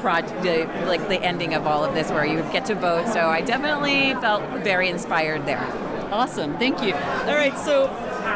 project, 0.00 0.70
like 0.86 1.06
the 1.08 1.22
ending 1.22 1.52
of 1.54 1.66
all 1.66 1.84
of 1.84 1.94
this, 1.94 2.10
where 2.10 2.24
you 2.24 2.42
get 2.52 2.64
to 2.66 2.74
vote. 2.74 3.06
So 3.08 3.28
I 3.28 3.40
definitely 3.42 4.14
felt 4.20 4.42
very 4.64 4.88
inspired 4.88 5.44
there. 5.46 5.62
Awesome, 6.10 6.58
thank 6.58 6.82
you. 6.82 6.94
All 6.94 7.34
right, 7.34 7.56
so 7.58 7.86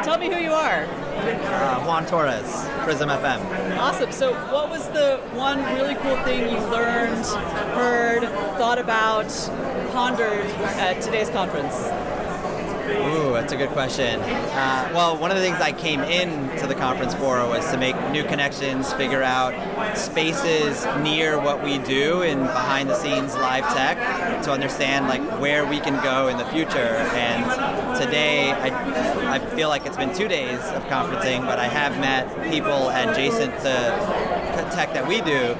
tell 0.03 0.17
me 0.17 0.29
who 0.29 0.39
you 0.39 0.53
are. 0.53 0.85
Uh, 0.85 1.83
Juan 1.85 2.05
Torres, 2.05 2.67
Prism.fm. 2.83 3.77
Awesome. 3.77 4.11
So, 4.11 4.33
what 4.51 4.69
was 4.69 4.87
the 4.89 5.17
one 5.33 5.57
really 5.75 5.95
cool 5.95 6.17
thing 6.23 6.41
you 6.51 6.59
learned, 6.67 7.25
heard, 7.73 8.23
thought 8.57 8.79
about, 8.79 9.27
pondered 9.91 10.45
at 10.77 11.01
today's 11.01 11.29
conference? 11.29 11.73
Ooh, 12.87 13.33
that's 13.33 13.51
a 13.51 13.57
good 13.57 13.69
question. 13.69 14.19
Uh, 14.21 14.91
well, 14.93 15.17
one 15.17 15.31
of 15.31 15.37
the 15.37 15.43
things 15.43 15.57
I 15.59 15.71
came 15.71 16.01
in 16.01 16.55
to 16.59 16.67
the 16.67 16.75
conference 16.75 17.15
for 17.15 17.37
was 17.47 17.69
to 17.71 17.77
make 17.77 17.95
new 18.11 18.23
connections, 18.23 18.93
figure 18.93 19.23
out 19.23 19.53
spaces 19.97 20.85
near 21.01 21.39
what 21.39 21.63
we 21.63 21.79
do 21.79 22.21
in 22.21 22.39
behind 22.39 22.89
the 22.89 22.95
scenes 22.95 23.33
live 23.35 23.65
tech 23.73 23.97
to 24.43 24.51
understand 24.51 25.07
like 25.07 25.21
where 25.41 25.65
we 25.65 25.79
can 25.79 26.01
go 26.03 26.27
in 26.27 26.37
the 26.37 26.45
future. 26.45 26.95
And 27.15 27.99
today, 27.99 28.51
I, 28.51 29.35
I 29.35 29.39
feel 29.39 29.69
like 29.69 29.87
it's 29.87 29.97
been 29.97 30.13
two 30.13 30.27
days 30.27 30.59
of 30.59 30.83
conferencing, 30.83 31.41
but 31.41 31.57
I 31.57 31.67
have 31.67 31.99
met 31.99 32.51
people 32.51 32.89
adjacent 32.89 33.51
to 33.61 34.35
tech 34.75 34.93
that 34.93 35.07
we 35.07 35.21
do 35.21 35.55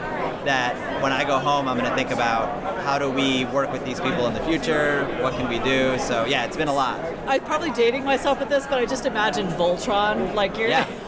that 0.45 1.01
when 1.01 1.11
I 1.11 1.23
go 1.23 1.39
home, 1.39 1.67
I'm 1.67 1.77
going 1.77 1.89
to 1.89 1.95
think 1.95 2.11
about 2.11 2.74
how 2.85 2.99
do 2.99 3.09
we 3.09 3.45
work 3.45 3.71
with 3.71 3.83
these 3.83 3.99
people 3.99 4.27
in 4.27 4.33
the 4.35 4.39
future? 4.41 5.05
What 5.19 5.33
can 5.33 5.49
we 5.49 5.57
do? 5.59 5.97
So 5.97 6.23
yeah, 6.25 6.45
it's 6.45 6.55
been 6.55 6.67
a 6.67 6.73
lot. 6.73 6.99
I'm 7.25 7.41
probably 7.41 7.71
dating 7.71 8.05
myself 8.05 8.39
with 8.39 8.47
this, 8.49 8.67
but 8.67 8.77
I 8.77 8.85
just 8.85 9.07
imagine 9.07 9.47
Voltron, 9.47 10.35
like 10.35 10.55
you're. 10.57 10.69
Yeah. 10.69 10.87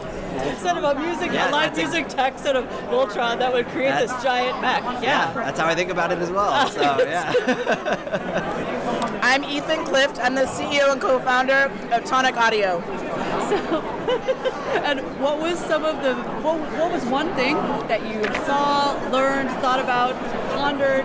Instead 0.50 0.76
of 0.76 0.84
a 0.84 1.00
music, 1.00 1.32
Yeah, 1.32 1.50
live 1.50 1.74
that's 1.74 1.78
a- 1.78 1.82
music 1.82 2.08
tech, 2.08 2.34
instead 2.34 2.54
of 2.54 2.64
Voltron, 2.90 3.38
that 3.38 3.52
would 3.52 3.66
create 3.68 3.96
this 3.98 4.12
giant 4.22 4.60
mech. 4.60 4.82
Yeah. 5.02 5.32
That's 5.32 5.58
how 5.58 5.66
I 5.66 5.74
think 5.74 5.90
about 5.90 6.12
it 6.12 6.18
as 6.18 6.30
well. 6.30 6.68
So 6.70 6.80
yeah. 7.08 7.32
I'm 9.22 9.42
Ethan 9.44 9.84
Clift. 9.84 10.18
I'm 10.20 10.34
the 10.34 10.42
CEO 10.44 10.92
and 10.92 11.00
co-founder 11.00 11.72
of 11.92 12.04
Tonic 12.04 12.36
Audio. 12.36 12.80
So, 13.48 13.80
and 14.84 15.00
what 15.20 15.38
was 15.40 15.58
some 15.60 15.84
of 15.84 16.02
the 16.02 16.14
what, 16.42 16.60
what 16.78 16.92
was 16.92 17.04
one 17.06 17.34
thing 17.34 17.56
that 17.88 18.02
you 18.06 18.22
saw, 18.44 18.92
learned, 19.10 19.50
thought 19.60 19.80
about, 19.80 20.14
pondered? 20.54 21.04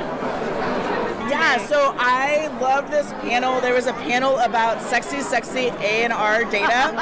Yeah, 1.34 1.66
so 1.66 1.96
I 1.98 2.48
love 2.62 2.92
this 2.92 3.12
panel. 3.14 3.60
There 3.60 3.74
was 3.74 3.88
a 3.88 3.94
panel 3.94 4.38
about 4.40 4.82
sexy, 4.82 5.22
sexy 5.22 5.68
A&R 5.68 6.44
data. 6.46 6.94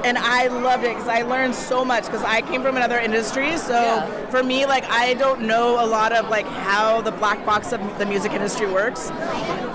and 0.04 0.18
I 0.18 0.48
loved 0.48 0.84
it 0.84 0.94
because 0.94 1.08
I 1.08 1.22
learned 1.22 1.54
so 1.54 1.84
much 1.84 2.04
because 2.04 2.22
I 2.22 2.42
came 2.42 2.62
from 2.62 2.76
another 2.76 2.98
industry. 2.98 3.56
So 3.56 4.26
for 4.30 4.42
me, 4.42 4.66
like 4.66 4.84
I 4.84 5.14
don't 5.14 5.42
know 5.42 5.84
a 5.84 5.86
lot 5.86 6.12
of 6.12 6.28
like 6.28 6.46
how 6.46 7.00
the 7.00 7.12
black 7.12 7.44
box 7.46 7.72
of 7.72 7.80
the 7.98 8.06
music 8.06 8.32
industry 8.32 8.70
works. 8.70 9.10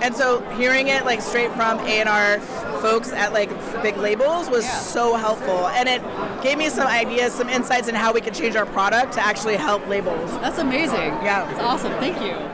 And 0.01 0.15
so 0.15 0.41
hearing 0.51 0.87
it 0.87 1.05
like 1.05 1.21
straight 1.21 1.51
from 1.53 1.79
A&R 1.79 2.39
folks 2.81 3.11
at 3.11 3.33
like 3.33 3.49
big 3.81 3.97
labels 3.97 4.49
was 4.49 4.69
so 4.69 5.15
helpful. 5.15 5.67
And 5.67 5.87
it 5.87 6.01
gave 6.43 6.57
me 6.57 6.69
some 6.69 6.87
ideas, 6.87 7.33
some 7.33 7.49
insights 7.49 7.87
in 7.87 7.95
how 7.95 8.13
we 8.13 8.21
could 8.21 8.33
change 8.33 8.55
our 8.55 8.65
product 8.65 9.13
to 9.13 9.21
actually 9.21 9.55
help 9.55 9.87
labels. 9.87 10.31
That's 10.39 10.59
amazing. 10.59 10.97
Yeah. 11.23 11.49
It's 11.51 11.59
awesome. 11.59 11.91
Thank 11.93 12.21
you. 12.21 12.50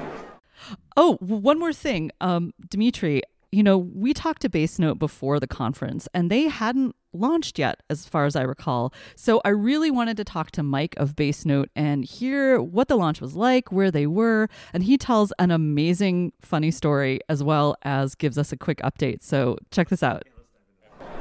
Oh, 0.98 1.18
one 1.20 1.60
more 1.60 1.74
thing. 1.74 2.10
Um, 2.22 2.54
Dmitri, 2.70 3.22
you 3.52 3.62
know, 3.62 3.78
we 3.78 4.14
talked 4.16 4.42
to 4.42 4.50
Bass 4.50 4.80
Note 4.80 4.98
before 4.98 5.40
the 5.40 5.48
conference 5.48 6.08
and 6.14 6.32
they 6.32 6.48
hadn't 6.48 6.96
launched 7.14 7.60
yet, 7.60 7.82
as 7.90 8.06
far 8.06 8.26
as 8.26 8.36
I 8.36 8.42
recall. 8.42 8.92
So 9.16 9.40
I 9.46 9.50
really 9.50 9.92
wanted 9.92 10.18
to 10.18 10.24
talk 10.24 10.52
to 10.52 10.64
Mike 10.64 10.96
of 10.98 11.16
Bass 11.16 11.46
Note 11.46 11.70
and 11.76 12.04
hear 12.04 12.60
what 12.60 12.88
the 12.88 12.96
launch 12.96 13.22
was 13.22 13.36
like, 13.36 13.72
where 13.72 13.92
they 13.92 14.08
were. 14.08 14.50
And 14.74 14.84
he 14.84 14.98
tells 14.98 15.32
an 15.40 15.52
amazing, 15.52 16.34
funny 16.42 16.72
story 16.72 17.20
as 17.30 17.44
well 17.44 17.76
as 17.84 18.16
gives 18.16 18.38
us 18.38 18.52
a 18.52 18.58
quick 18.58 18.80
update. 18.80 19.22
So 19.22 19.58
check 19.72 19.90
this 19.90 20.02
out. 20.04 20.24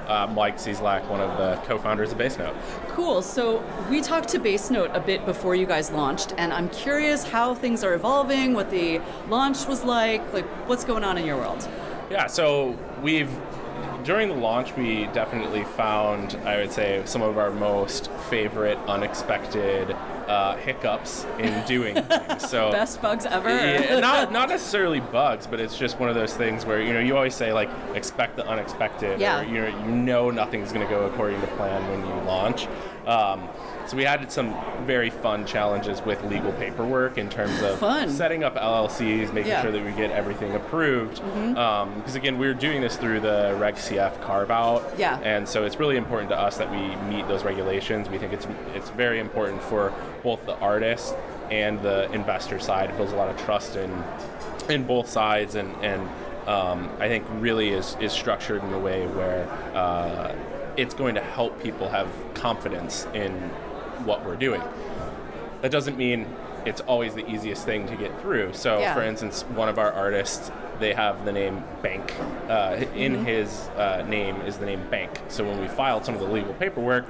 Uh, 0.07 0.27
Mike 0.27 0.57
Cieslak, 0.57 1.09
one 1.09 1.21
of 1.21 1.37
the 1.39 1.61
co-founders 1.67 2.13
of 2.13 2.19
BassNote. 2.19 2.55
Cool. 2.89 3.23
So 3.23 3.63
we 3.91 4.01
talked 4.01 4.29
to 4.31 4.39
Bass 4.39 4.71
Note 4.71 4.91
a 4.95 5.01
bit 5.01 5.25
before 5.27 5.55
you 5.55 5.67
guys 5.67 5.91
launched, 5.91 6.35
and 6.39 6.53
I'm 6.53 6.69
curious 6.71 7.25
how 7.25 7.55
things 7.55 7.85
are 7.85 7.95
evolving, 7.95 8.55
what 8.55 8.71
the 8.71 9.01
launch 9.29 9.67
was 9.67 9.85
like, 9.85 10.33
like 10.33 10.47
what's 10.69 10.85
going 10.85 11.05
on 11.05 11.19
in 11.19 11.27
your 11.27 11.37
world. 11.37 11.69
Yeah, 12.11 12.27
so 12.27 12.79
we've 13.03 13.31
during 14.05 14.29
the 14.29 14.35
launch 14.35 14.77
we 14.77 15.07
definitely 15.07 15.65
found 15.65 16.37
I 16.45 16.59
would 16.59 16.71
say 16.71 17.03
some 17.07 17.23
of 17.23 17.39
our 17.39 17.51
most 17.51 18.09
favorite 18.31 18.79
unexpected 18.87 19.97
uh, 20.29 20.57
hiccups 20.57 21.25
in 21.39 21.65
doing 21.67 21.95
things. 22.03 22.49
So 22.49 22.71
Best 22.73 23.01
bugs 23.03 23.27
ever. 23.27 23.49
Yeah, 23.49 24.01
not 24.01 24.33
not 24.33 24.49
necessarily 24.49 25.01
bugs, 25.01 25.47
but 25.47 25.61
it's 25.61 25.79
just 25.79 25.99
one 26.01 26.09
of 26.09 26.15
those 26.15 26.35
things 26.35 26.65
where 26.67 26.81
you 26.81 26.93
know 26.93 27.01
you 27.01 27.17
always 27.17 27.35
say 27.35 27.53
like 27.53 27.71
expect 27.95 28.37
the 28.37 28.47
unexpected, 28.47 29.21
Yeah. 29.21 29.41
or 29.41 29.45
you 29.45 29.61
know 29.61 29.69
you 29.69 29.93
know 29.93 30.31
nothing's 30.31 30.73
going 30.73 30.87
to 30.87 30.93
go 30.93 31.07
according 31.07 31.41
to 31.41 31.47
plan 31.49 31.89
when 31.91 32.01
you 32.07 32.23
launch. 32.25 32.67
Um, 33.07 33.49
so 33.87 33.97
we 33.97 34.03
had 34.03 34.33
some 34.33 34.53
very 34.85 35.11
fun 35.11 35.47
challenges 35.47 36.03
with 36.03 36.21
legal 36.25 36.51
paperwork 36.55 37.19
in 37.19 37.29
terms 37.29 37.63
of 37.63 37.79
Fun. 37.79 38.11
setting 38.11 38.43
up 38.43 38.57
LLCs, 38.57 39.33
making 39.33 39.53
Yeah. 39.53 39.63
sure 39.63 39.71
that 39.71 39.85
we 39.85 39.93
get 39.93 40.11
everything 40.11 40.57
approved. 40.57 41.23
Because 41.55 42.17
again, 42.17 42.37
we're 42.37 42.53
doing 42.53 42.81
this 42.81 42.97
through 42.97 43.21
the 43.21 43.55
Reg 43.61 43.77
CF 43.77 44.21
carve 44.23 44.51
out, 44.51 44.83
Yeah. 44.99 45.21
and 45.23 45.47
so 45.49 45.63
it's 45.65 45.79
really 45.79 45.97
important 45.97 46.31
to 46.31 46.37
us 46.37 46.57
that 46.57 46.69
we 46.69 46.97
meet 47.09 47.29
those 47.29 47.45
regulations. 47.45 48.09
We 48.09 48.19
think 48.19 48.33
it's 48.33 48.49
it's 48.75 48.91
very 48.91 49.21
important 49.21 49.63
for 49.63 49.93
both 50.27 50.45
the 50.45 50.59
artist 50.59 51.15
and 51.53 51.81
the 51.83 52.11
investor 52.13 52.59
side. 52.59 52.91
It 52.91 52.97
builds 52.97 53.13
a 53.13 53.17
lot 53.17 53.29
of 53.29 53.37
trust 53.45 53.77
in 53.77 53.91
in 54.69 54.85
both 54.85 55.09
sides, 55.09 55.55
and 55.55 55.73
and 55.85 56.03
um, 56.49 56.91
I 56.99 57.07
think 57.09 57.25
really 57.39 57.69
is 57.71 57.97
is 58.01 58.13
structured 58.13 58.63
in 58.65 58.73
a 58.75 58.79
way 58.79 59.07
where 59.07 59.49
uh, 59.75 60.35
it's 60.77 60.95
going 60.95 61.15
to 61.15 61.23
help 61.23 61.63
people 61.63 61.89
have 61.89 62.09
confidence 62.35 63.07
in 63.15 63.31
what 64.05 64.27
we're 64.27 64.37
doing. 64.37 64.61
That 65.63 65.71
doesn't 65.71 65.97
mean 65.97 66.27
it's 66.67 66.81
always 66.83 67.15
the 67.15 67.27
easiest 67.31 67.65
thing 67.65 67.87
to 67.87 67.95
get 67.97 68.21
through. 68.21 68.53
So, 68.53 68.81
Yeah. 68.81 68.93
for 68.95 69.03
instance, 69.03 69.43
one 69.55 69.69
of 69.69 69.79
our 69.79 69.93
artists, 69.93 70.51
they 70.81 70.93
have 70.95 71.25
the 71.25 71.33
name 71.33 71.63
Bank. 71.83 72.13
Uh, 72.49 72.77
in 72.95 73.17
Mhm. 73.19 73.25
his 73.25 73.69
uh, 73.77 74.05
name 74.09 74.41
is 74.43 74.57
the 74.57 74.67
name 74.67 74.83
Bank. 74.91 75.11
So 75.29 75.45
when 75.45 75.61
we 75.61 75.69
filed 75.69 76.05
some 76.05 76.15
of 76.15 76.21
the 76.21 76.27
legal 76.27 76.53
paperwork, 76.55 77.07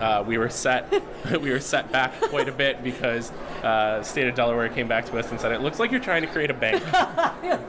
uh, 0.00 0.22
we 0.26 0.38
were 0.38 0.48
set 0.48 0.92
we 1.40 1.50
were 1.50 1.58
set 1.60 1.90
back 1.90 2.12
quite 2.20 2.48
a 2.48 2.52
bit 2.52 2.84
because 2.84 3.32
uh, 3.64 4.00
state 4.02 4.28
of 4.28 4.34
Delaware 4.36 4.68
came 4.68 4.86
back 4.86 5.04
to 5.06 5.18
us 5.18 5.28
and 5.30 5.40
said 5.40 5.50
it 5.50 5.60
looks 5.60 5.80
like 5.80 5.90
you're 5.90 5.98
trying 6.00 6.22
to 6.22 6.28
create 6.28 6.50
a 6.50 6.54
bank. 6.54 6.82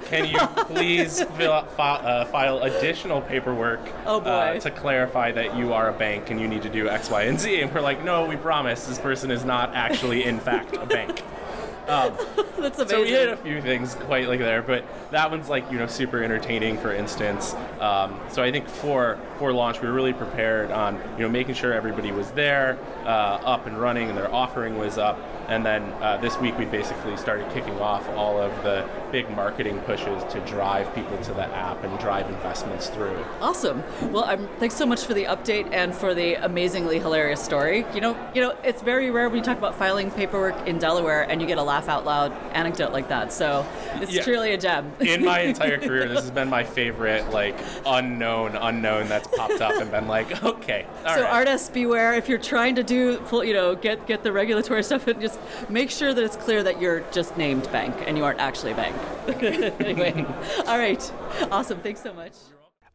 Can 0.05 0.25
you 0.25 0.37
please 0.67 1.23
fill, 1.37 1.63
fi- 1.75 1.97
uh, 1.97 2.25
file 2.25 2.59
additional 2.61 3.21
paperwork 3.21 3.79
Oh, 4.05 4.19
uh, 4.21 4.59
to 4.59 4.69
clarify 4.71 5.31
that 5.31 5.55
you 5.55 5.73
are 5.73 5.89
a 5.89 5.93
bank 5.93 6.29
and 6.29 6.39
you 6.39 6.47
need 6.47 6.61
to 6.63 6.69
do 6.69 6.87
X, 6.87 7.09
Y, 7.09 7.23
and 7.23 7.39
Z? 7.39 7.61
And 7.61 7.73
we're 7.73 7.81
like, 7.81 8.03
no, 8.03 8.25
we 8.25 8.35
promise 8.35 8.85
this 8.85 8.99
person 8.99 9.31
is 9.31 9.43
not 9.43 9.73
actually, 9.73 10.23
in 10.25 10.39
fact, 10.39 10.75
a 10.77 10.85
bank. 10.85 11.23
Um, 11.89 12.13
That's 12.59 12.77
so 12.77 12.85
we 12.85 12.93
amazing. 12.93 13.13
hit 13.13 13.29
a 13.29 13.37
few 13.37 13.61
things 13.61 13.95
quite 13.95 14.27
like 14.27 14.39
there, 14.39 14.61
but 14.61 14.85
that 15.11 15.31
one's 15.31 15.49
like 15.49 15.69
you 15.71 15.77
know 15.79 15.87
super 15.87 16.23
entertaining. 16.23 16.77
For 16.77 16.93
instance, 16.93 17.55
um, 17.79 18.19
so 18.29 18.43
I 18.43 18.51
think 18.51 18.67
for 18.69 19.17
for 19.39 19.53
launch 19.53 19.81
we 19.81 19.87
were 19.87 19.93
really 19.93 20.13
prepared 20.13 20.69
on 20.69 20.95
you 21.17 21.23
know 21.23 21.29
making 21.29 21.55
sure 21.55 21.73
everybody 21.73 22.11
was 22.11 22.29
there, 22.31 22.77
uh, 23.05 23.07
up 23.07 23.65
and 23.65 23.79
running, 23.79 24.09
and 24.09 24.17
their 24.17 24.31
offering 24.33 24.77
was 24.77 24.97
up. 24.97 25.17
And 25.47 25.65
then 25.65 25.81
uh, 25.93 26.17
this 26.17 26.37
week 26.37 26.55
we 26.59 26.65
basically 26.65 27.17
started 27.17 27.49
kicking 27.51 27.79
off 27.79 28.07
all 28.09 28.39
of 28.39 28.51
the 28.61 28.87
big 29.11 29.27
marketing 29.31 29.79
pushes 29.79 30.23
to 30.31 30.39
drive 30.41 30.93
people 30.93 31.17
to 31.23 31.33
the 31.33 31.45
app 31.47 31.83
and 31.83 31.97
drive 31.97 32.29
investments 32.29 32.87
through. 32.89 33.17
Awesome. 33.41 33.81
Well, 34.11 34.25
I'm, 34.25 34.47
thanks 34.59 34.75
so 34.75 34.85
much 34.85 35.05
for 35.05 35.15
the 35.15 35.23
update 35.23 35.73
and 35.73 35.95
for 35.95 36.13
the 36.13 36.35
amazingly 36.35 36.99
hilarious 36.99 37.41
story. 37.41 37.83
You 37.95 38.01
know, 38.01 38.31
you 38.35 38.41
know, 38.41 38.55
it's 38.63 38.83
very 38.83 39.09
rare 39.09 39.27
when 39.27 39.39
you 39.39 39.43
talk 39.43 39.57
about 39.57 39.73
filing 39.73 40.11
paperwork 40.11 40.67
in 40.67 40.77
Delaware 40.77 41.23
and 41.23 41.41
you 41.41 41.47
get 41.47 41.57
a 41.57 41.63
laugh 41.63 41.89
out 41.89 42.05
loud 42.05 42.31
anecdote 42.53 42.91
like 42.91 43.07
that. 43.09 43.33
So 43.33 43.65
it's 43.95 44.11
Yeah. 44.11 44.21
truly 44.21 44.53
a 44.53 44.57
gem. 44.57 44.91
in 44.99 45.25
my 45.25 45.39
entire 45.51 45.79
career, 45.79 46.07
this 46.07 46.19
has 46.21 46.31
been 46.31 46.49
my 46.49 46.63
favorite, 46.63 47.27
like 47.31 47.55
unknown 47.87 48.55
unknown 48.55 49.07
that's 49.07 49.27
popped 49.35 49.61
up 49.61 49.81
and 49.81 49.91
been 49.91 50.07
like, 50.07 50.43
okay, 50.43 50.85
all 51.05 51.15
so 51.15 51.21
right. 51.21 51.31
artists 51.31 51.69
beware 51.69 52.13
if 52.13 52.27
you're 52.29 52.37
trying 52.37 52.75
to 52.75 52.83
do 52.83 53.21
you 53.43 53.53
know 53.53 53.75
get 53.75 54.05
get 54.07 54.23
the 54.23 54.31
regulatory 54.31 54.83
stuff 54.89 55.07
and 55.07 55.21
just 55.21 55.39
make 55.69 55.89
sure 55.89 56.13
that 56.13 56.23
it's 56.23 56.35
clear 56.35 56.63
that 56.63 56.81
you're 56.81 57.01
just 57.11 57.37
named 57.37 57.69
bank 57.71 57.95
and 58.07 58.17
you 58.17 58.23
aren't 58.23 58.39
actually 58.39 58.71
a 58.71 58.75
bank 58.75 58.95
anyway 59.79 60.25
all 60.67 60.77
right 60.77 61.11
awesome 61.51 61.79
thanks 61.79 62.01
so 62.01 62.13
much 62.13 62.33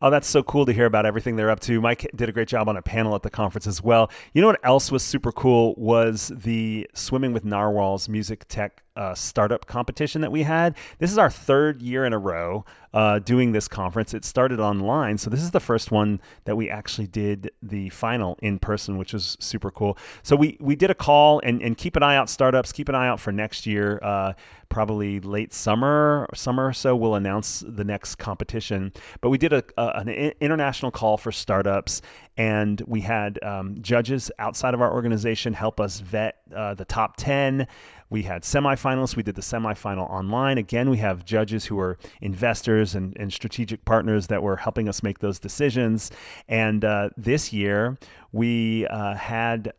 Oh, 0.02 0.10
that's 0.10 0.28
so 0.28 0.42
cool 0.42 0.66
to 0.66 0.72
hear 0.72 0.84
about 0.84 1.06
everything 1.06 1.36
they're 1.36 1.48
up 1.48 1.60
to. 1.60 1.80
Mike 1.80 2.06
did 2.14 2.28
a 2.28 2.32
great 2.32 2.48
job 2.48 2.68
on 2.68 2.76
a 2.76 2.82
panel 2.82 3.14
at 3.14 3.22
the 3.22 3.30
conference 3.30 3.66
as 3.66 3.82
well. 3.82 4.10
You 4.34 4.42
know 4.42 4.48
what 4.48 4.60
else 4.62 4.92
was 4.92 5.02
super 5.02 5.32
cool 5.32 5.72
was 5.78 6.30
the 6.34 6.86
Swimming 6.92 7.32
with 7.32 7.46
Narwhals 7.46 8.06
Music 8.06 8.44
Tech 8.46 8.83
uh, 8.96 9.14
startup 9.14 9.66
competition 9.66 10.20
that 10.20 10.30
we 10.30 10.42
had. 10.42 10.76
This 10.98 11.10
is 11.10 11.18
our 11.18 11.30
third 11.30 11.82
year 11.82 12.04
in 12.04 12.12
a 12.12 12.18
row 12.18 12.64
uh, 12.92 13.18
doing 13.18 13.50
this 13.52 13.66
conference. 13.66 14.14
It 14.14 14.24
started 14.24 14.60
online, 14.60 15.18
so 15.18 15.28
this 15.28 15.42
is 15.42 15.50
the 15.50 15.60
first 15.60 15.90
one 15.90 16.20
that 16.44 16.56
we 16.56 16.70
actually 16.70 17.08
did 17.08 17.50
the 17.62 17.88
final 17.88 18.38
in 18.40 18.58
person, 18.58 18.96
which 18.96 19.12
was 19.12 19.36
super 19.40 19.70
cool. 19.70 19.98
So 20.22 20.36
we 20.36 20.56
we 20.60 20.76
did 20.76 20.90
a 20.90 20.94
call 20.94 21.40
and 21.42 21.60
and 21.60 21.76
keep 21.76 21.96
an 21.96 22.02
eye 22.02 22.16
out 22.16 22.30
startups. 22.30 22.72
Keep 22.72 22.88
an 22.88 22.94
eye 22.94 23.08
out 23.08 23.18
for 23.18 23.32
next 23.32 23.66
year. 23.66 23.98
Uh, 24.02 24.32
probably 24.68 25.20
late 25.20 25.52
summer, 25.52 26.26
summer 26.34 26.66
or 26.66 26.72
so, 26.72 26.96
we'll 26.96 27.14
announce 27.14 27.62
the 27.66 27.84
next 27.84 28.16
competition. 28.16 28.92
But 29.20 29.30
we 29.30 29.38
did 29.38 29.52
a, 29.52 29.62
a 29.76 29.98
an 29.98 30.08
international 30.40 30.90
call 30.90 31.16
for 31.16 31.32
startups, 31.32 32.00
and 32.36 32.80
we 32.86 33.00
had 33.00 33.42
um, 33.42 33.76
judges 33.82 34.30
outside 34.38 34.74
of 34.74 34.80
our 34.80 34.92
organization 34.92 35.52
help 35.52 35.80
us 35.80 36.00
vet 36.00 36.36
uh, 36.54 36.74
the 36.74 36.84
top 36.84 37.16
ten. 37.16 37.66
We 38.14 38.23
had 38.23 38.42
semifinalists. 38.42 39.16
We 39.16 39.25
did 39.25 39.35
the 39.35 39.42
semifinal 39.42 40.09
online. 40.09 40.56
Again, 40.56 40.88
we 40.88 40.99
have 40.99 41.25
judges 41.25 41.64
who 41.64 41.80
are 41.80 41.99
investors 42.21 42.94
and, 42.94 43.12
and 43.18 43.33
strategic 43.33 43.85
partners 43.85 44.28
that 44.28 44.40
were 44.40 44.54
helping 44.54 44.88
us 44.88 45.02
make 45.02 45.18
those 45.18 45.40
decisions. 45.40 46.12
And 46.47 46.85
uh, 46.85 47.11
this 47.16 47.52
year, 47.52 47.99
we 48.30 48.87
uh, 48.87 49.14
had 49.14 49.73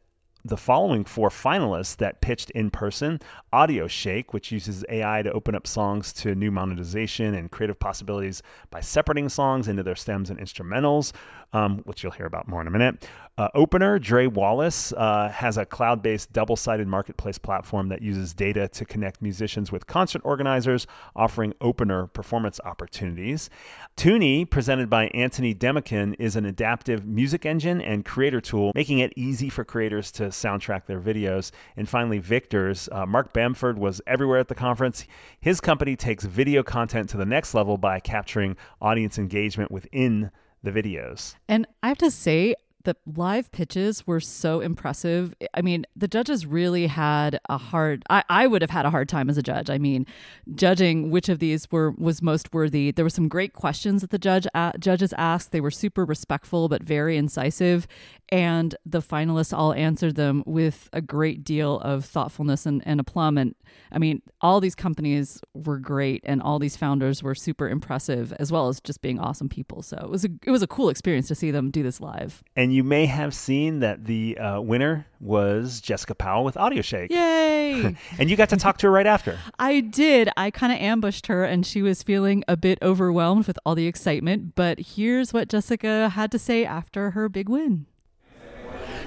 the 0.44 0.58
following 0.58 1.06
four 1.06 1.30
finalists 1.30 1.96
that 1.98 2.20
pitched 2.20 2.51
in 2.51 2.70
person 2.70 3.22
AudioShake, 3.54 4.25
which 4.32 4.51
uses 4.51 4.84
AI 4.89 5.22
to 5.22 5.32
open 5.32 5.56
up 5.56 5.65
songs 5.65 6.12
to 6.12 6.36
new 6.36 6.51
monetization 6.51 7.34
and 7.34 7.50
creative 7.50 7.80
possibilities 7.80 8.44
by 8.70 8.82
separating 8.82 9.30
songs 9.30 9.70
into 9.70 9.82
their 9.82 9.96
stems 9.96 10.30
and 10.30 10.39
instrumentals, 10.39 11.13
um, 11.55 11.77
which 11.85 12.03
you'll 12.03 12.12
hear 12.12 12.25
about 12.25 12.50
more 12.50 12.59
in 12.59 12.67
a 12.67 12.71
minute. 12.71 13.07
Uh, 13.38 13.50
Opener, 13.53 13.97
Dre 14.00 14.27
Wallace, 14.27 14.93
uh, 14.93 15.29
has 15.29 15.57
a 15.57 15.65
cloud 15.65 16.01
based 16.01 16.31
double 16.33 16.55
sided 16.55 16.88
marketplace 16.88 17.38
platform 17.38 17.89
that 17.89 18.01
uses 18.01 18.33
data 18.33 18.67
to 18.69 18.85
connect 18.85 19.21
musicians 19.21 19.71
with 19.71 19.88
concert 19.88 20.21
organizers, 20.25 20.85
offering 21.15 21.53
opener 21.62 22.07
performance 22.07 22.59
opportunities. 22.65 23.50
Tuney, 23.97 24.50
presented 24.50 24.89
by 24.89 25.07
Anthony 25.07 25.53
Demekhin, 25.53 26.15
is 26.19 26.35
an 26.35 26.45
adaptive 26.45 27.05
music 27.05 27.45
engine 27.45 27.81
and 27.81 28.03
creator 28.03 28.41
tool, 28.41 28.71
making 28.75 29.00
it 29.00 29.13
easy 29.15 29.50
for 29.50 29.63
creators 29.63 30.12
to 30.12 30.24
soundtrack 30.24 30.85
their 30.85 31.00
videos. 31.00 31.51
And 31.77 31.88
finally, 31.88 32.19
Victors. 32.19 32.89
Uh, 32.91 33.05
Mark 33.05 33.33
Bamford 33.33 33.77
was 33.77 34.01
everywhere 34.07 34.39
at 34.39 34.50
the 34.50 34.55
conference. 34.55 35.07
His 35.39 35.62
company 35.62 35.95
takes 35.95 36.25
video 36.25 36.63
content 36.63 37.09
to 37.09 37.17
the 37.17 37.25
next 37.25 37.53
level 37.53 37.77
by 37.77 38.00
capturing 38.01 38.57
audience 38.81 39.17
engagement 39.17 39.71
within 39.71 40.31
the 40.65 40.72
videos. 40.72 41.36
And 41.48 41.65
I 41.81 41.88
have 41.88 41.98
to 42.00 42.12
say, 42.12 42.55
the 42.86 42.95
live 43.15 43.51
pitches 43.51 44.07
were 44.07 44.19
so 44.19 44.62
impressive. 44.62 45.34
I 45.53 45.62
mean, 45.62 45.86
the 45.95 46.07
judges 46.07 46.45
really 46.45 46.88
had 46.88 47.39
a 47.50 47.57
hard 47.57 48.03
I, 48.10 48.24
I 48.29 48.48
would 48.48 48.62
have 48.62 48.72
had 48.72 48.86
a 48.86 48.89
hard 48.89 49.10
time 49.10 49.29
as 49.29 49.38
a 49.38 49.43
judge. 49.43 49.69
I 49.69 49.77
mean, 49.77 50.05
judging 50.53 51.10
which 51.12 51.27
of 51.27 51.39
these 51.39 51.69
were 51.72 51.91
was 51.91 52.22
most 52.22 52.53
worthy. 52.53 52.91
There 52.91 53.03
were 53.03 53.10
some 53.10 53.27
great 53.27 53.53
questions 53.53 54.01
that 54.01 54.12
the 54.12 54.19
judge 54.19 54.48
uh, 54.53 54.72
judges 54.79 55.13
asked. 55.17 55.51
They 55.51 55.62
were 55.62 55.72
super 55.72 56.05
respectful 56.05 56.69
but 56.69 56.84
very 56.84 57.17
incisive 57.17 57.88
and 58.29 58.75
the 58.86 59.01
finalists 59.01 59.55
all 59.55 59.74
answered 59.74 60.15
them 60.15 60.44
with 60.46 60.89
a 60.94 61.01
great 61.01 61.44
deal 61.44 61.79
of 61.79 62.05
thoughtfulness 62.05 62.65
and, 62.65 62.82
and 62.86 63.00
aplomb. 63.00 63.38
And 63.38 63.55
I 63.91 64.00
mean, 64.00 64.22
all 64.41 64.60
these 64.60 64.75
companies 64.75 65.41
were 65.53 65.77
great, 65.77 66.22
and 66.25 66.41
all 66.41 66.60
these 66.60 66.75
founders 66.75 67.22
were 67.22 67.36
super 67.36 67.70
impressive, 67.70 68.34
as 68.39 68.51
well 68.51 68.67
as 68.67 68.79
just 68.79 69.01
being 69.01 69.20
awesome 69.20 69.50
people. 69.50 69.82
So 69.82 69.98
it 69.98 70.10
was 70.10 70.25
a 70.25 70.29
it 70.46 70.51
was 70.51 70.63
a 70.63 70.67
cool 70.67 70.89
experience 70.89 71.27
to 71.27 71.36
see 71.36 71.51
them 71.51 71.72
do 71.72 71.84
this 71.84 72.01
live. 72.01 72.44
And 72.55 72.74
you 72.74 72.84
may 72.84 73.05
have 73.05 73.34
seen 73.34 73.79
that 73.79 74.05
the 74.05 74.38
uh, 74.38 74.62
winner 74.62 75.05
was 75.20 75.82
Jessica 75.82 76.15
Powell 76.15 76.44
with 76.44 76.55
AudioShake. 76.55 77.12
Yay! 77.12 77.96
and 78.20 78.29
you 78.29 78.36
got 78.36 78.50
to 78.50 78.58
talk 78.58 78.77
to 78.79 78.88
her 78.88 78.91
right 78.91 79.08
after. 79.08 79.38
I 79.60 79.82
did. 79.82 80.29
I 80.38 80.51
kind 80.51 80.74
of 80.74 80.79
ambushed 80.79 81.27
her, 81.27 81.44
and 81.44 81.65
she 81.65 81.82
was 81.82 82.03
feeling 82.03 82.44
a 82.48 82.58
bit 82.58 82.79
overwhelmed 82.82 83.48
with 83.48 83.60
all 83.65 83.75
the 83.75 83.88
excitement. 83.88 84.55
But 84.55 84.79
here's 84.79 85.34
what 85.34 85.50
Jessica 85.50 86.10
had 86.10 86.32
to 86.32 86.39
say 86.39 86.65
after 86.65 87.12
her 87.12 87.29
big 87.29 87.50
win. 87.50 87.86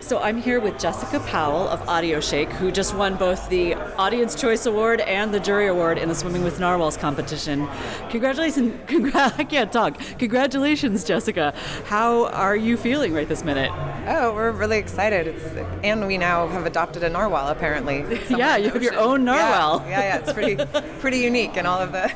So 0.00 0.20
I'm 0.20 0.40
here 0.40 0.58
with 0.60 0.78
Jessica 0.78 1.20
Powell 1.20 1.68
of 1.68 1.80
AudioShake, 1.82 2.50
who 2.52 2.70
just 2.70 2.94
won 2.94 3.16
both 3.16 3.48
the 3.50 3.74
Audience 3.96 4.34
Choice 4.34 4.64
Award 4.64 5.00
and 5.00 5.34
the 5.34 5.40
Jury 5.40 5.66
Award 5.68 5.98
in 5.98 6.08
the 6.08 6.14
Swimming 6.14 6.42
with 6.44 6.58
Narwhals 6.58 6.96
competition. 6.96 7.68
Congratulations! 8.08 8.74
Congr- 8.86 9.38
I 9.38 9.44
can't 9.44 9.70
talk. 9.70 9.98
Congratulations, 10.18 11.04
Jessica. 11.04 11.52
How 11.84 12.26
are 12.26 12.56
you 12.56 12.76
feeling 12.76 13.12
right 13.12 13.28
this 13.28 13.44
minute? 13.44 13.70
Oh, 14.06 14.32
we're 14.34 14.52
really 14.52 14.78
excited. 14.78 15.26
It's, 15.26 15.44
and 15.84 16.06
we 16.06 16.16
now 16.16 16.48
have 16.48 16.64
adopted 16.64 17.02
a 17.02 17.10
narwhal, 17.10 17.48
apparently. 17.48 17.98
yeah, 18.30 18.56
you 18.56 18.70
have 18.70 18.82
your 18.82 18.98
own 18.98 19.24
narwhal. 19.24 19.82
Yeah, 19.82 19.90
yeah, 19.90 20.00
yeah 20.00 20.18
it's 20.18 20.32
pretty, 20.32 20.64
pretty 21.00 21.18
unique 21.18 21.56
and 21.56 21.66
all 21.66 21.80
of 21.80 21.92
the. 21.92 22.10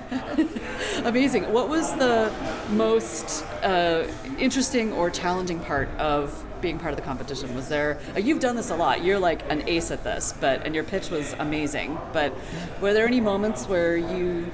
Amazing. 1.05 1.53
What 1.53 1.69
was 1.69 1.95
the 1.97 2.33
most 2.71 3.45
uh, 3.63 4.07
interesting 4.39 4.93
or 4.93 5.11
challenging 5.11 5.61
part 5.61 5.89
of 5.99 6.43
being 6.63 6.79
part 6.79 6.93
of 6.93 6.97
the 6.97 7.03
competition? 7.03 7.55
Was 7.55 7.69
there? 7.69 7.99
You've 8.17 8.41
done 8.41 8.57
this 8.57 8.71
a 8.71 8.77
lot. 8.77 9.05
You're 9.05 9.19
like 9.19 9.43
an 9.51 9.69
ace 9.69 9.91
at 9.91 10.05
this, 10.05 10.33
but 10.41 10.65
and 10.65 10.75
your 10.75 10.85
pitch 10.85 11.11
was 11.11 11.35
amazing. 11.39 11.99
But 12.13 12.33
were 12.81 12.95
there 12.95 13.07
any 13.07 13.21
moments 13.21 13.67
where 13.67 13.97
you 13.97 14.51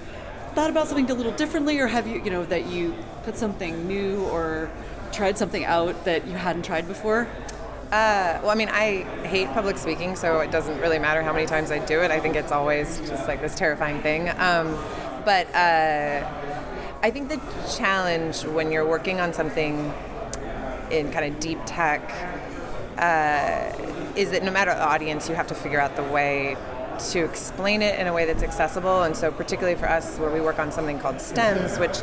thought 0.55 0.71
about 0.71 0.89
something 0.89 1.09
a 1.09 1.15
little 1.15 1.33
differently, 1.33 1.79
or 1.79 1.87
have 1.87 2.09
you, 2.09 2.21
you 2.25 2.31
know, 2.31 2.45
that 2.47 2.67
you 2.67 2.95
put 3.23 3.37
something 3.37 3.87
new 3.87 4.25
or 4.25 4.71
tried 5.13 5.39
something 5.39 5.65
out 5.65 6.05
that 6.05 6.27
you 6.27 6.35
hadn't 6.35 6.65
tried 6.65 6.89
before? 6.89 7.29
Uh, 7.91 8.39
well, 8.43 8.51
I 8.51 8.55
mean, 8.55 8.69
I 8.69 9.05
hate 9.27 9.49
public 9.55 9.79
speaking, 9.79 10.17
so 10.17 10.41
it 10.41 10.51
doesn't 10.51 10.79
really 10.81 10.99
matter 10.99 11.23
how 11.23 11.33
many 11.33 11.47
times 11.47 11.71
I 11.71 11.79
do 11.79 12.01
it. 12.01 12.11
I 12.11 12.21
think 12.21 12.37
it's 12.37 12.53
always 12.53 12.99
just 13.09 13.27
like 13.27 13.41
this 13.41 13.55
terrifying 13.55 14.03
thing. 14.03 14.29
Um, 14.29 14.77
but 15.25 15.47
uh, 15.55 16.29
I 17.03 17.11
think 17.11 17.29
the 17.29 17.41
challenge 17.79 18.45
when 18.45 18.73
you're 18.73 18.87
working 18.87 19.21
on 19.21 19.33
something 19.33 19.93
in 20.91 21.11
kind 21.11 21.33
of 21.33 21.41
deep 21.41 21.59
tech 21.67 22.11
uh, 22.99 23.73
is 24.17 24.31
that 24.31 24.43
no 24.43 24.51
matter 24.51 24.73
the 24.73 24.85
audience, 24.85 25.29
you 25.29 25.35
have 25.35 25.47
to 25.49 25.55
figure 25.55 25.81
out 25.81 25.97
the 25.97 26.03
way 26.03 26.57
to 27.11 27.25
explain 27.25 27.81
it 27.81 27.99
in 27.99 28.07
a 28.07 28.13
way 28.13 28.25
that's 28.25 28.43
accessible. 28.43 29.03
And 29.03 29.17
so, 29.17 29.31
particularly 29.31 29.79
for 29.79 29.89
us, 29.89 30.19
where 30.19 30.31
we 30.31 30.41
work 30.41 30.59
on 30.59 30.73
something 30.73 30.99
called 30.99 31.21
stems, 31.21 31.79
which 31.79 31.99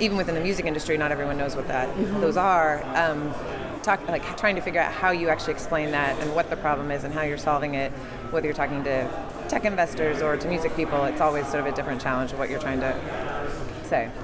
even 0.00 0.16
within 0.16 0.34
the 0.34 0.40
music 0.40 0.66
industry, 0.66 0.98
not 0.98 1.12
everyone 1.12 1.38
knows 1.38 1.56
what 1.56 1.68
that 1.68 1.88
mm-hmm. 1.88 2.20
those 2.20 2.36
are. 2.36 2.84
Um, 2.94 3.34
talk 3.82 4.06
like 4.08 4.36
trying 4.38 4.56
to 4.56 4.62
figure 4.62 4.80
out 4.80 4.90
how 4.90 5.10
you 5.10 5.28
actually 5.28 5.52
explain 5.52 5.90
that 5.90 6.18
and 6.20 6.34
what 6.34 6.48
the 6.48 6.56
problem 6.56 6.90
is 6.90 7.04
and 7.04 7.12
how 7.12 7.22
you're 7.22 7.38
solving 7.38 7.74
it. 7.74 7.92
Whether 8.30 8.46
you're 8.46 8.54
talking 8.54 8.82
to 8.84 9.08
tech 9.48 9.64
investors 9.64 10.22
or 10.22 10.36
to 10.36 10.48
music 10.48 10.74
people, 10.74 11.04
it's 11.04 11.20
always 11.20 11.46
sort 11.46 11.60
of 11.60 11.72
a 11.72 11.76
different 11.76 12.00
challenge 12.00 12.32
of 12.32 12.38
what 12.38 12.50
you're 12.50 12.60
trying 12.60 12.80
to 12.80 12.92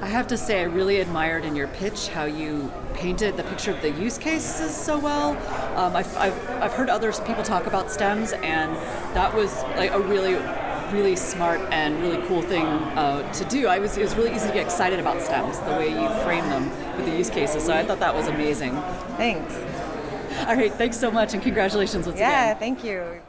I 0.00 0.06
have 0.06 0.26
to 0.28 0.36
say, 0.36 0.60
I 0.60 0.64
really 0.64 1.00
admired 1.00 1.44
in 1.44 1.54
your 1.54 1.68
pitch 1.68 2.08
how 2.08 2.24
you 2.24 2.72
painted 2.94 3.36
the 3.36 3.44
picture 3.44 3.70
of 3.70 3.80
the 3.82 3.90
use 3.90 4.18
cases 4.18 4.74
so 4.74 4.98
well. 4.98 5.30
Um, 5.76 5.94
I've, 5.94 6.16
I've, 6.16 6.50
I've 6.62 6.72
heard 6.72 6.90
other 6.90 7.12
people 7.12 7.42
talk 7.42 7.66
about 7.66 7.90
stems, 7.90 8.32
and 8.32 8.74
that 9.14 9.34
was 9.34 9.62
like 9.76 9.92
a 9.92 10.00
really 10.00 10.36
really 10.92 11.14
smart 11.14 11.60
and 11.70 12.00
really 12.00 12.20
cool 12.26 12.42
thing 12.42 12.66
uh, 12.66 13.32
to 13.32 13.44
do. 13.44 13.68
I 13.68 13.78
was 13.78 13.96
it 13.96 14.02
was 14.02 14.16
really 14.16 14.34
easy 14.34 14.48
to 14.48 14.54
get 14.54 14.64
excited 14.64 14.98
about 14.98 15.22
stems 15.22 15.58
the 15.60 15.70
way 15.72 15.88
you 15.88 16.08
frame 16.24 16.48
them 16.48 16.68
with 16.96 17.06
the 17.06 17.16
use 17.16 17.30
cases. 17.30 17.64
So 17.64 17.72
I 17.72 17.84
thought 17.84 18.00
that 18.00 18.14
was 18.14 18.26
amazing. 18.26 18.72
Thanks. 19.16 19.54
All 20.48 20.56
right, 20.56 20.72
thanks 20.72 20.98
so 20.98 21.10
much 21.10 21.34
and 21.34 21.42
congratulations 21.42 22.06
once 22.06 22.18
yeah, 22.18 22.28
again. 22.28 22.48
Yeah, 22.48 22.54
thank 22.54 22.84
you. 22.84 23.20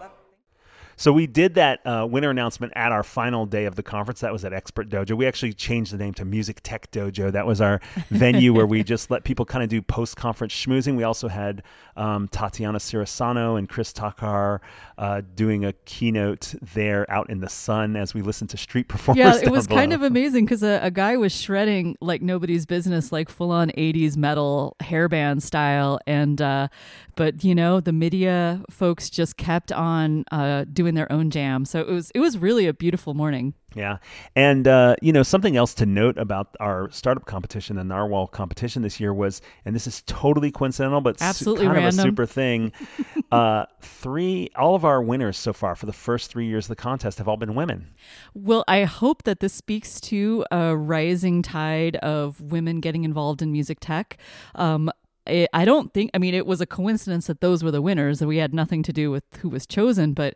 So 1.02 1.12
we 1.12 1.26
did 1.26 1.56
that 1.56 1.80
uh, 1.84 2.06
winner 2.08 2.30
announcement 2.30 2.74
at 2.76 2.92
our 2.92 3.02
final 3.02 3.48
day 3.48 3.66
of 3.66 3.74
the 3.74 3.82
conference. 3.82 4.20
That 4.20 4.32
was 4.32 4.46
at 4.46 4.54
Expert 4.54 4.88
Dojo. 4.88 5.18
We 5.18 5.26
actually 5.26 5.54
changed 5.54 5.92
the 5.92 5.98
name 5.98 6.14
to 6.14 6.26
Music 6.26 6.60
Tech 6.62 6.92
Dojo. 6.92 7.32
That 7.32 7.48
was 7.48 7.60
our 7.60 7.82
venue 8.12 8.54
where 8.54 8.68
we 8.68 8.84
just 8.84 9.10
let 9.10 9.24
people 9.24 9.44
kind 9.44 9.64
of 9.64 9.70
do 9.70 9.82
post 9.82 10.16
conference 10.16 10.54
schmoozing. 10.54 10.98
We 10.98 11.04
also 11.04 11.28
had 11.28 11.64
um, 11.98 12.28
Tatiana 12.28 12.78
Cirisano 12.78 13.58
and 13.58 13.68
Chris 13.68 13.92
Takar 13.92 14.60
uh, 15.00 15.24
doing 15.34 15.66
a 15.66 15.74
keynote 15.86 16.54
there 16.76 17.10
out 17.10 17.32
in 17.32 17.40
the 17.40 17.50
sun 17.50 17.96
as 17.96 18.14
we 18.14 18.22
listened 18.22 18.52
to 18.52 18.58
street 18.58 18.88
performers. 18.88 19.18
Yeah, 19.18 19.40
it 19.44 19.50
was 19.50 19.66
below. 19.66 19.80
kind 19.80 19.94
of 19.94 20.04
amazing 20.04 20.46
because 20.46 20.62
a, 20.62 20.80
a, 20.84 20.92
guy 20.92 21.18
was 21.18 21.32
shredding 21.32 21.98
like 22.00 22.22
nobody's 22.22 22.68
business, 22.68 23.12
like 23.12 23.28
full 23.28 23.50
on 23.50 23.72
80s 23.72 24.18
metal 24.18 24.76
hairband 24.82 25.42
style. 25.42 26.00
And, 26.06 26.40
uh, 26.40 26.68
but 27.16 27.44
you 27.44 27.56
know, 27.56 27.80
the 27.80 27.92
media 27.92 28.64
folks 28.70 29.10
just 29.10 29.38
kept 29.38 29.72
on 29.72 30.26
uh, 30.32 30.66
doing 30.72 30.91
doing 30.92 30.96
their 30.96 31.12
own 31.12 31.30
jam. 31.30 31.66
So 31.66 31.80
it 31.82 31.88
was 31.88 32.12
it 32.14 32.20
was 32.20 32.38
really 32.38 32.68
a 32.68 32.74
beautiful 32.74 33.14
morning. 33.14 33.54
Yeah. 33.74 33.98
And, 34.36 34.68
uh, 34.68 34.96
you 35.02 35.14
know, 35.14 35.24
something 35.24 35.56
else 35.56 35.76
to 35.76 35.86
note 35.86 36.18
about 36.18 36.56
our 36.60 36.90
startup 36.92 37.26
competition, 37.26 37.78
the 37.78 37.86
Narwhal 37.86 38.28
competition 38.28 38.82
this 38.82 39.00
year 39.00 39.14
was, 39.14 39.42
and 39.64 39.74
this 39.74 39.88
is 39.88 40.04
totally 40.06 40.52
coincidental, 40.52 41.00
but 41.00 41.22
Absolutely 41.22 41.68
kind 41.68 41.78
random. 41.78 42.00
of 42.00 42.06
a 42.06 42.10
super 42.10 42.26
thing. 42.26 42.74
uh, 43.32 43.66
three, 43.82 44.50
all 44.58 44.76
of 44.76 44.84
our 44.84 45.02
winners 45.02 45.38
so 45.38 45.54
far 45.54 45.76
for 45.76 45.86
the 45.86 45.94
first 45.94 46.30
three 46.30 46.48
years 46.48 46.66
of 46.66 46.70
the 46.70 46.76
contest 46.76 47.20
have 47.20 47.30
all 47.30 47.38
been 47.38 47.56
women. 47.56 47.88
Well, 48.34 48.66
I 48.68 48.84
hope 48.84 49.24
that 49.24 49.40
this 49.40 49.54
speaks 49.54 50.02
to 50.02 50.44
a 50.52 50.76
rising 50.76 51.42
tide 51.42 51.96
of 51.98 52.42
women 52.42 52.82
getting 52.82 53.06
involved 53.06 53.42
in 53.42 53.54
music 53.54 53.78
tech. 53.80 54.18
Um, 54.56 54.92
I 55.28 55.66
don't 55.66 55.94
think, 55.94 56.12
I 56.14 56.18
mean, 56.18 56.34
it 56.34 56.46
was 56.46 56.62
a 56.62 56.66
coincidence 56.66 57.28
that 57.28 57.42
those 57.42 57.64
were 57.64 57.72
the 57.72 57.82
winners, 57.82 58.22
and 58.22 58.28
we 58.28 58.38
had 58.38 58.54
nothing 58.54 58.82
to 58.84 58.94
do 58.94 59.12
with 59.12 59.24
who 59.40 59.50
was 59.50 59.68
chosen, 59.68 60.14
but 60.14 60.36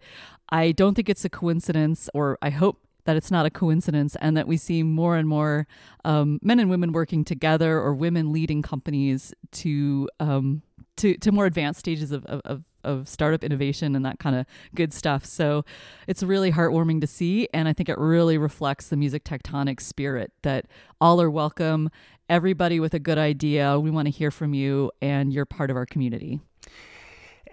I 0.49 0.71
don't 0.71 0.93
think 0.93 1.09
it's 1.09 1.25
a 1.25 1.29
coincidence, 1.29 2.09
or 2.13 2.37
I 2.41 2.51
hope 2.51 2.79
that 3.05 3.15
it's 3.15 3.31
not 3.31 3.45
a 3.45 3.49
coincidence 3.49 4.15
and 4.19 4.35
that 4.35 4.47
we 4.47 4.57
see 4.57 4.83
more 4.83 5.15
and 5.15 5.27
more 5.27 5.67
um, 6.03 6.39
men 6.41 6.59
and 6.59 6.69
women 6.69 6.91
working 6.91 7.23
together 7.23 7.79
or 7.79 7.93
women 7.93 8.31
leading 8.31 8.61
companies 8.61 9.33
to 9.51 10.09
um, 10.19 10.61
to, 10.97 11.17
to 11.17 11.31
more 11.31 11.45
advanced 11.45 11.79
stages 11.79 12.13
of, 12.13 12.25
of, 12.25 12.63
of 12.83 13.09
startup 13.09 13.43
innovation 13.43 13.95
and 13.95 14.05
that 14.05 14.17
kind 14.19 14.35
of 14.35 14.45
good 14.73 14.93
stuff. 14.93 15.25
So 15.25 15.65
it's 16.07 16.23
really 16.23 16.53
heartwarming 16.53 17.01
to 17.01 17.07
see. 17.07 17.49
And 17.53 17.67
I 17.67 17.73
think 17.73 17.89
it 17.89 17.97
really 17.97 18.37
reflects 18.37 18.87
the 18.87 18.95
music 18.95 19.25
tectonic 19.25 19.81
spirit 19.81 20.31
that 20.43 20.67
all 21.01 21.21
are 21.21 21.29
welcome. 21.29 21.89
Everybody 22.27 22.79
with 22.79 22.95
a 22.95 22.99
good 22.99 23.19
idea, 23.19 23.79
we 23.79 23.91
want 23.91 24.07
to 24.07 24.09
hear 24.09 24.31
from 24.31 24.55
you, 24.55 24.91
and 24.99 25.31
you're 25.31 25.45
part 25.45 25.69
of 25.69 25.77
our 25.77 25.85
community. 25.85 26.39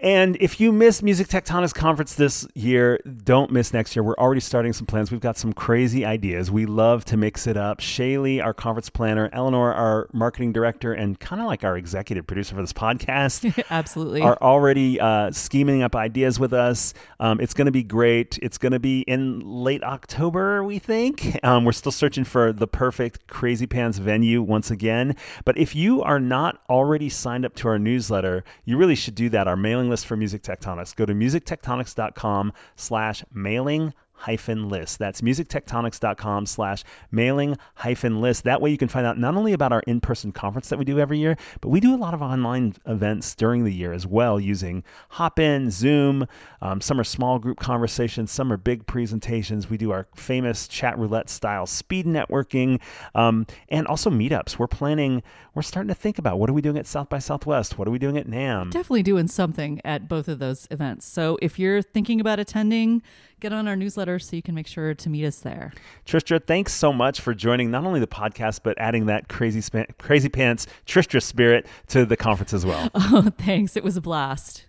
And 0.01 0.35
if 0.41 0.59
you 0.59 0.71
miss 0.71 1.01
Music 1.01 1.27
Tectonics 1.27 1.73
Conference 1.73 2.15
this 2.15 2.45
year, 2.55 2.99
don't 3.23 3.51
miss 3.51 3.71
next 3.71 3.95
year. 3.95 4.03
We're 4.03 4.17
already 4.17 4.41
starting 4.41 4.73
some 4.73 4.85
plans. 4.85 5.11
We've 5.11 5.21
got 5.21 5.37
some 5.37 5.53
crazy 5.53 6.03
ideas. 6.03 6.51
We 6.51 6.65
love 6.65 7.05
to 7.05 7.17
mix 7.17 7.47
it 7.47 7.55
up. 7.55 7.79
Shaylee, 7.79 8.43
our 8.43 8.53
conference 8.53 8.89
planner, 8.89 9.29
Eleanor, 9.31 9.73
our 9.73 10.09
marketing 10.11 10.51
director, 10.51 10.93
and 10.93 11.17
kind 11.19 11.41
of 11.41 11.47
like 11.47 11.63
our 11.63 11.77
executive 11.77 12.27
producer 12.27 12.55
for 12.55 12.61
this 12.61 12.73
podcast, 12.73 13.63
absolutely 13.69 14.21
are 14.21 14.37
already 14.41 14.99
uh, 14.99 15.31
scheming 15.31 15.83
up 15.83 15.95
ideas 15.95 16.39
with 16.39 16.51
us. 16.51 16.93
Um, 17.21 17.39
it's 17.39 17.53
going 17.53 17.67
to 17.67 17.71
be 17.71 17.83
great. 17.83 18.37
It's 18.41 18.57
going 18.57 18.73
to 18.73 18.79
be 18.79 19.01
in 19.01 19.39
late 19.39 19.83
October, 19.83 20.63
we 20.63 20.79
think. 20.79 21.39
Um, 21.43 21.65
we're 21.65 21.71
still 21.71 21.91
searching 21.91 22.23
for 22.23 22.51
the 22.51 22.67
perfect 22.67 23.27
Crazy 23.27 23.67
Pants 23.67 23.99
venue 23.99 24.41
once 24.41 24.71
again. 24.71 25.15
But 25.45 25.57
if 25.57 25.75
you 25.75 26.01
are 26.03 26.19
not 26.19 26.61
already 26.69 27.09
signed 27.09 27.45
up 27.45 27.55
to 27.55 27.67
our 27.67 27.79
newsletter, 27.79 28.43
you 28.65 28.77
really 28.77 28.95
should 28.95 29.15
do 29.15 29.29
that. 29.29 29.47
Our 29.47 29.55
mailing 29.55 29.92
list 29.93 30.07
for 30.07 30.17
Music 30.17 30.41
Tectonics. 30.41 30.95
Go 30.95 31.05
to 31.05 31.13
musictectonics.com 31.13 32.51
slash 32.75 33.23
mailing 33.31 33.93
hyphen 34.23 34.69
list. 34.69 34.99
That's 34.99 35.19
musictectonics.com 35.19 36.45
slash 36.45 36.85
mailing 37.11 37.57
hyphen 37.75 38.21
list. 38.21 38.45
That 38.45 38.61
way 38.61 38.69
you 38.69 38.77
can 38.77 38.87
find 38.87 39.05
out 39.05 39.19
not 39.19 39.35
only 39.35 39.51
about 39.51 39.73
our 39.73 39.81
in-person 39.85 40.31
conference 40.31 40.69
that 40.69 40.79
we 40.79 40.85
do 40.85 40.97
every 40.97 41.19
year, 41.19 41.35
but 41.59 41.69
we 41.69 41.81
do 41.81 41.93
a 41.93 41.97
lot 41.97 42.13
of 42.13 42.21
online 42.21 42.73
events 42.85 43.35
during 43.35 43.65
the 43.65 43.73
year 43.73 43.91
as 43.91 44.07
well 44.07 44.39
using 44.39 44.81
Hopin, 45.09 45.69
Zoom. 45.69 46.25
Um, 46.61 46.79
some 46.79 47.01
are 47.01 47.03
small 47.03 47.37
group 47.37 47.59
conversations, 47.59 48.31
some 48.31 48.49
are 48.53 48.55
big 48.55 48.87
presentations. 48.87 49.69
We 49.69 49.75
do 49.75 49.91
our 49.91 50.07
famous 50.15 50.69
chat 50.69 50.97
roulette 50.97 51.29
style 51.29 51.65
speed 51.65 52.05
networking 52.05 52.79
um, 53.15 53.45
and 53.67 53.85
also 53.87 54.09
meetups. 54.09 54.57
We're 54.57 54.67
planning, 54.67 55.21
we're 55.53 55.63
starting 55.63 55.89
to 55.89 55.95
think 55.95 56.17
about 56.17 56.39
what 56.39 56.49
are 56.49 56.53
we 56.53 56.61
doing 56.61 56.77
at 56.77 56.87
South 56.87 57.09
by 57.09 57.19
Southwest? 57.19 57.77
What 57.77 57.89
are 57.89 57.91
we 57.91 57.99
doing 57.99 58.17
at 58.17 58.27
NAMM? 58.27 58.71
Definitely 58.71 59.03
doing 59.03 59.27
something 59.27 59.81
at 59.83 60.07
both 60.07 60.29
of 60.29 60.39
those 60.39 60.65
events. 60.71 61.05
So 61.05 61.37
if 61.41 61.59
you're 61.59 61.81
thinking 61.81 62.21
about 62.21 62.39
attending, 62.39 63.01
get 63.43 63.53
on 63.53 63.67
our 63.67 63.75
newsletter 63.75 64.17
so 64.19 64.35
you 64.37 64.41
can 64.41 64.55
make 64.55 64.65
sure 64.67 64.93
to 64.93 65.09
meet 65.09 65.25
us 65.25 65.39
there. 65.39 65.73
Tristra, 66.07 66.41
thanks 66.43 66.73
so 66.73 66.93
much 66.93 67.19
for 67.19 67.33
joining 67.33 67.69
not 67.69 67.83
only 67.83 67.99
the 67.99 68.07
podcast 68.07 68.61
but 68.63 68.77
adding 68.79 69.05
that 69.07 69.27
crazy 69.27 69.61
crazy 69.99 70.29
pants 70.29 70.65
Tristra 70.87 71.21
spirit 71.21 71.67
to 71.87 72.05
the 72.05 72.17
conference 72.17 72.53
as 72.53 72.65
well. 72.65 72.89
Oh, 73.15 73.29
thanks. 73.37 73.75
It 73.75 73.83
was 73.83 73.97
a 73.97 74.01
blast. 74.01 74.65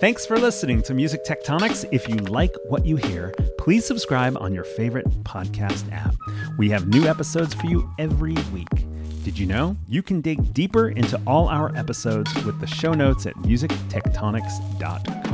Thanks 0.00 0.24
for 0.24 0.38
listening 0.38 0.82
to 0.82 0.94
Music 0.94 1.24
Tectonics. 1.24 1.86
If 1.92 2.08
you 2.08 2.16
like 2.16 2.52
what 2.68 2.86
you 2.86 2.96
hear, 2.96 3.34
please 3.58 3.84
subscribe 3.84 4.36
on 4.40 4.52
your 4.54 4.64
favorite 4.64 5.06
podcast 5.24 5.92
app. 5.92 6.14
We 6.58 6.70
have 6.70 6.88
new 6.88 7.06
episodes 7.06 7.54
for 7.54 7.66
you 7.66 7.88
every 7.98 8.34
week. 8.52 8.68
Did 9.24 9.38
you 9.38 9.46
know 9.46 9.76
you 9.86 10.02
can 10.02 10.20
dig 10.22 10.54
deeper 10.54 10.88
into 10.88 11.20
all 11.26 11.48
our 11.48 11.76
episodes 11.76 12.34
with 12.44 12.58
the 12.60 12.66
show 12.66 12.94
notes 12.94 13.26
at 13.26 13.34
musictectonics.com? 13.34 15.25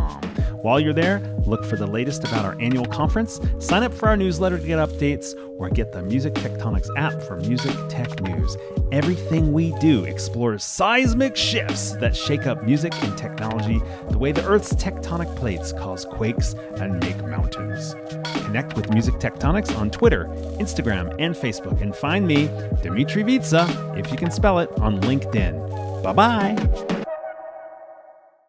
While 0.62 0.79
you're 0.79 0.92
there, 0.92 1.20
look 1.44 1.64
for 1.64 1.75
the 1.75 1.88
latest 1.88 2.22
about 2.22 2.44
our 2.44 2.57
annual 2.61 2.85
conference, 2.87 3.40
sign 3.59 3.83
up 3.83 3.92
for 3.92 4.09
our 4.09 4.16
newsletter 4.16 4.59
to 4.59 4.64
get 4.64 4.79
updates, 4.79 5.35
or 5.59 5.68
get 5.68 5.90
the 5.90 6.03
Music 6.05 6.35
Tectonics 6.35 6.88
app 6.96 7.20
for 7.22 7.37
music 7.37 7.75
tech 7.88 8.20
news. 8.22 8.57
Everything 8.92 9.53
we 9.53 9.72
do 9.81 10.05
explores 10.05 10.62
seismic 10.62 11.35
shifts 11.37 11.92
that 11.96 12.14
shake 12.14 12.46
up 12.46 12.62
music 12.62 12.94
and 13.03 13.18
technology 13.18 13.81
the 14.11 14.18
way 14.18 14.31
the 14.31 14.46
Earth's 14.46 14.72
tectonic 14.75 15.35
plates 15.35 15.72
cause 15.72 16.05
quakes 16.05 16.55
and 16.77 17.01
make 17.01 17.18
mountains. 17.25 17.96
Connect 18.44 18.77
with 18.77 18.88
Music 18.90 19.16
Tectonics 19.16 19.77
on 19.77 19.90
Twitter, 19.90 20.27
Instagram, 20.61 21.12
and 21.18 21.35
Facebook, 21.35 21.81
and 21.81 21.94
find 21.96 22.25
me, 22.25 22.46
Dmitri 22.83 23.25
Vietze, 23.25 23.98
if 23.98 24.12
you 24.12 24.16
can 24.16 24.31
spell 24.31 24.61
it, 24.61 24.70
on 24.79 25.01
LinkedIn. 25.01 26.03
Bye 26.05 26.12
bye. 26.12 26.92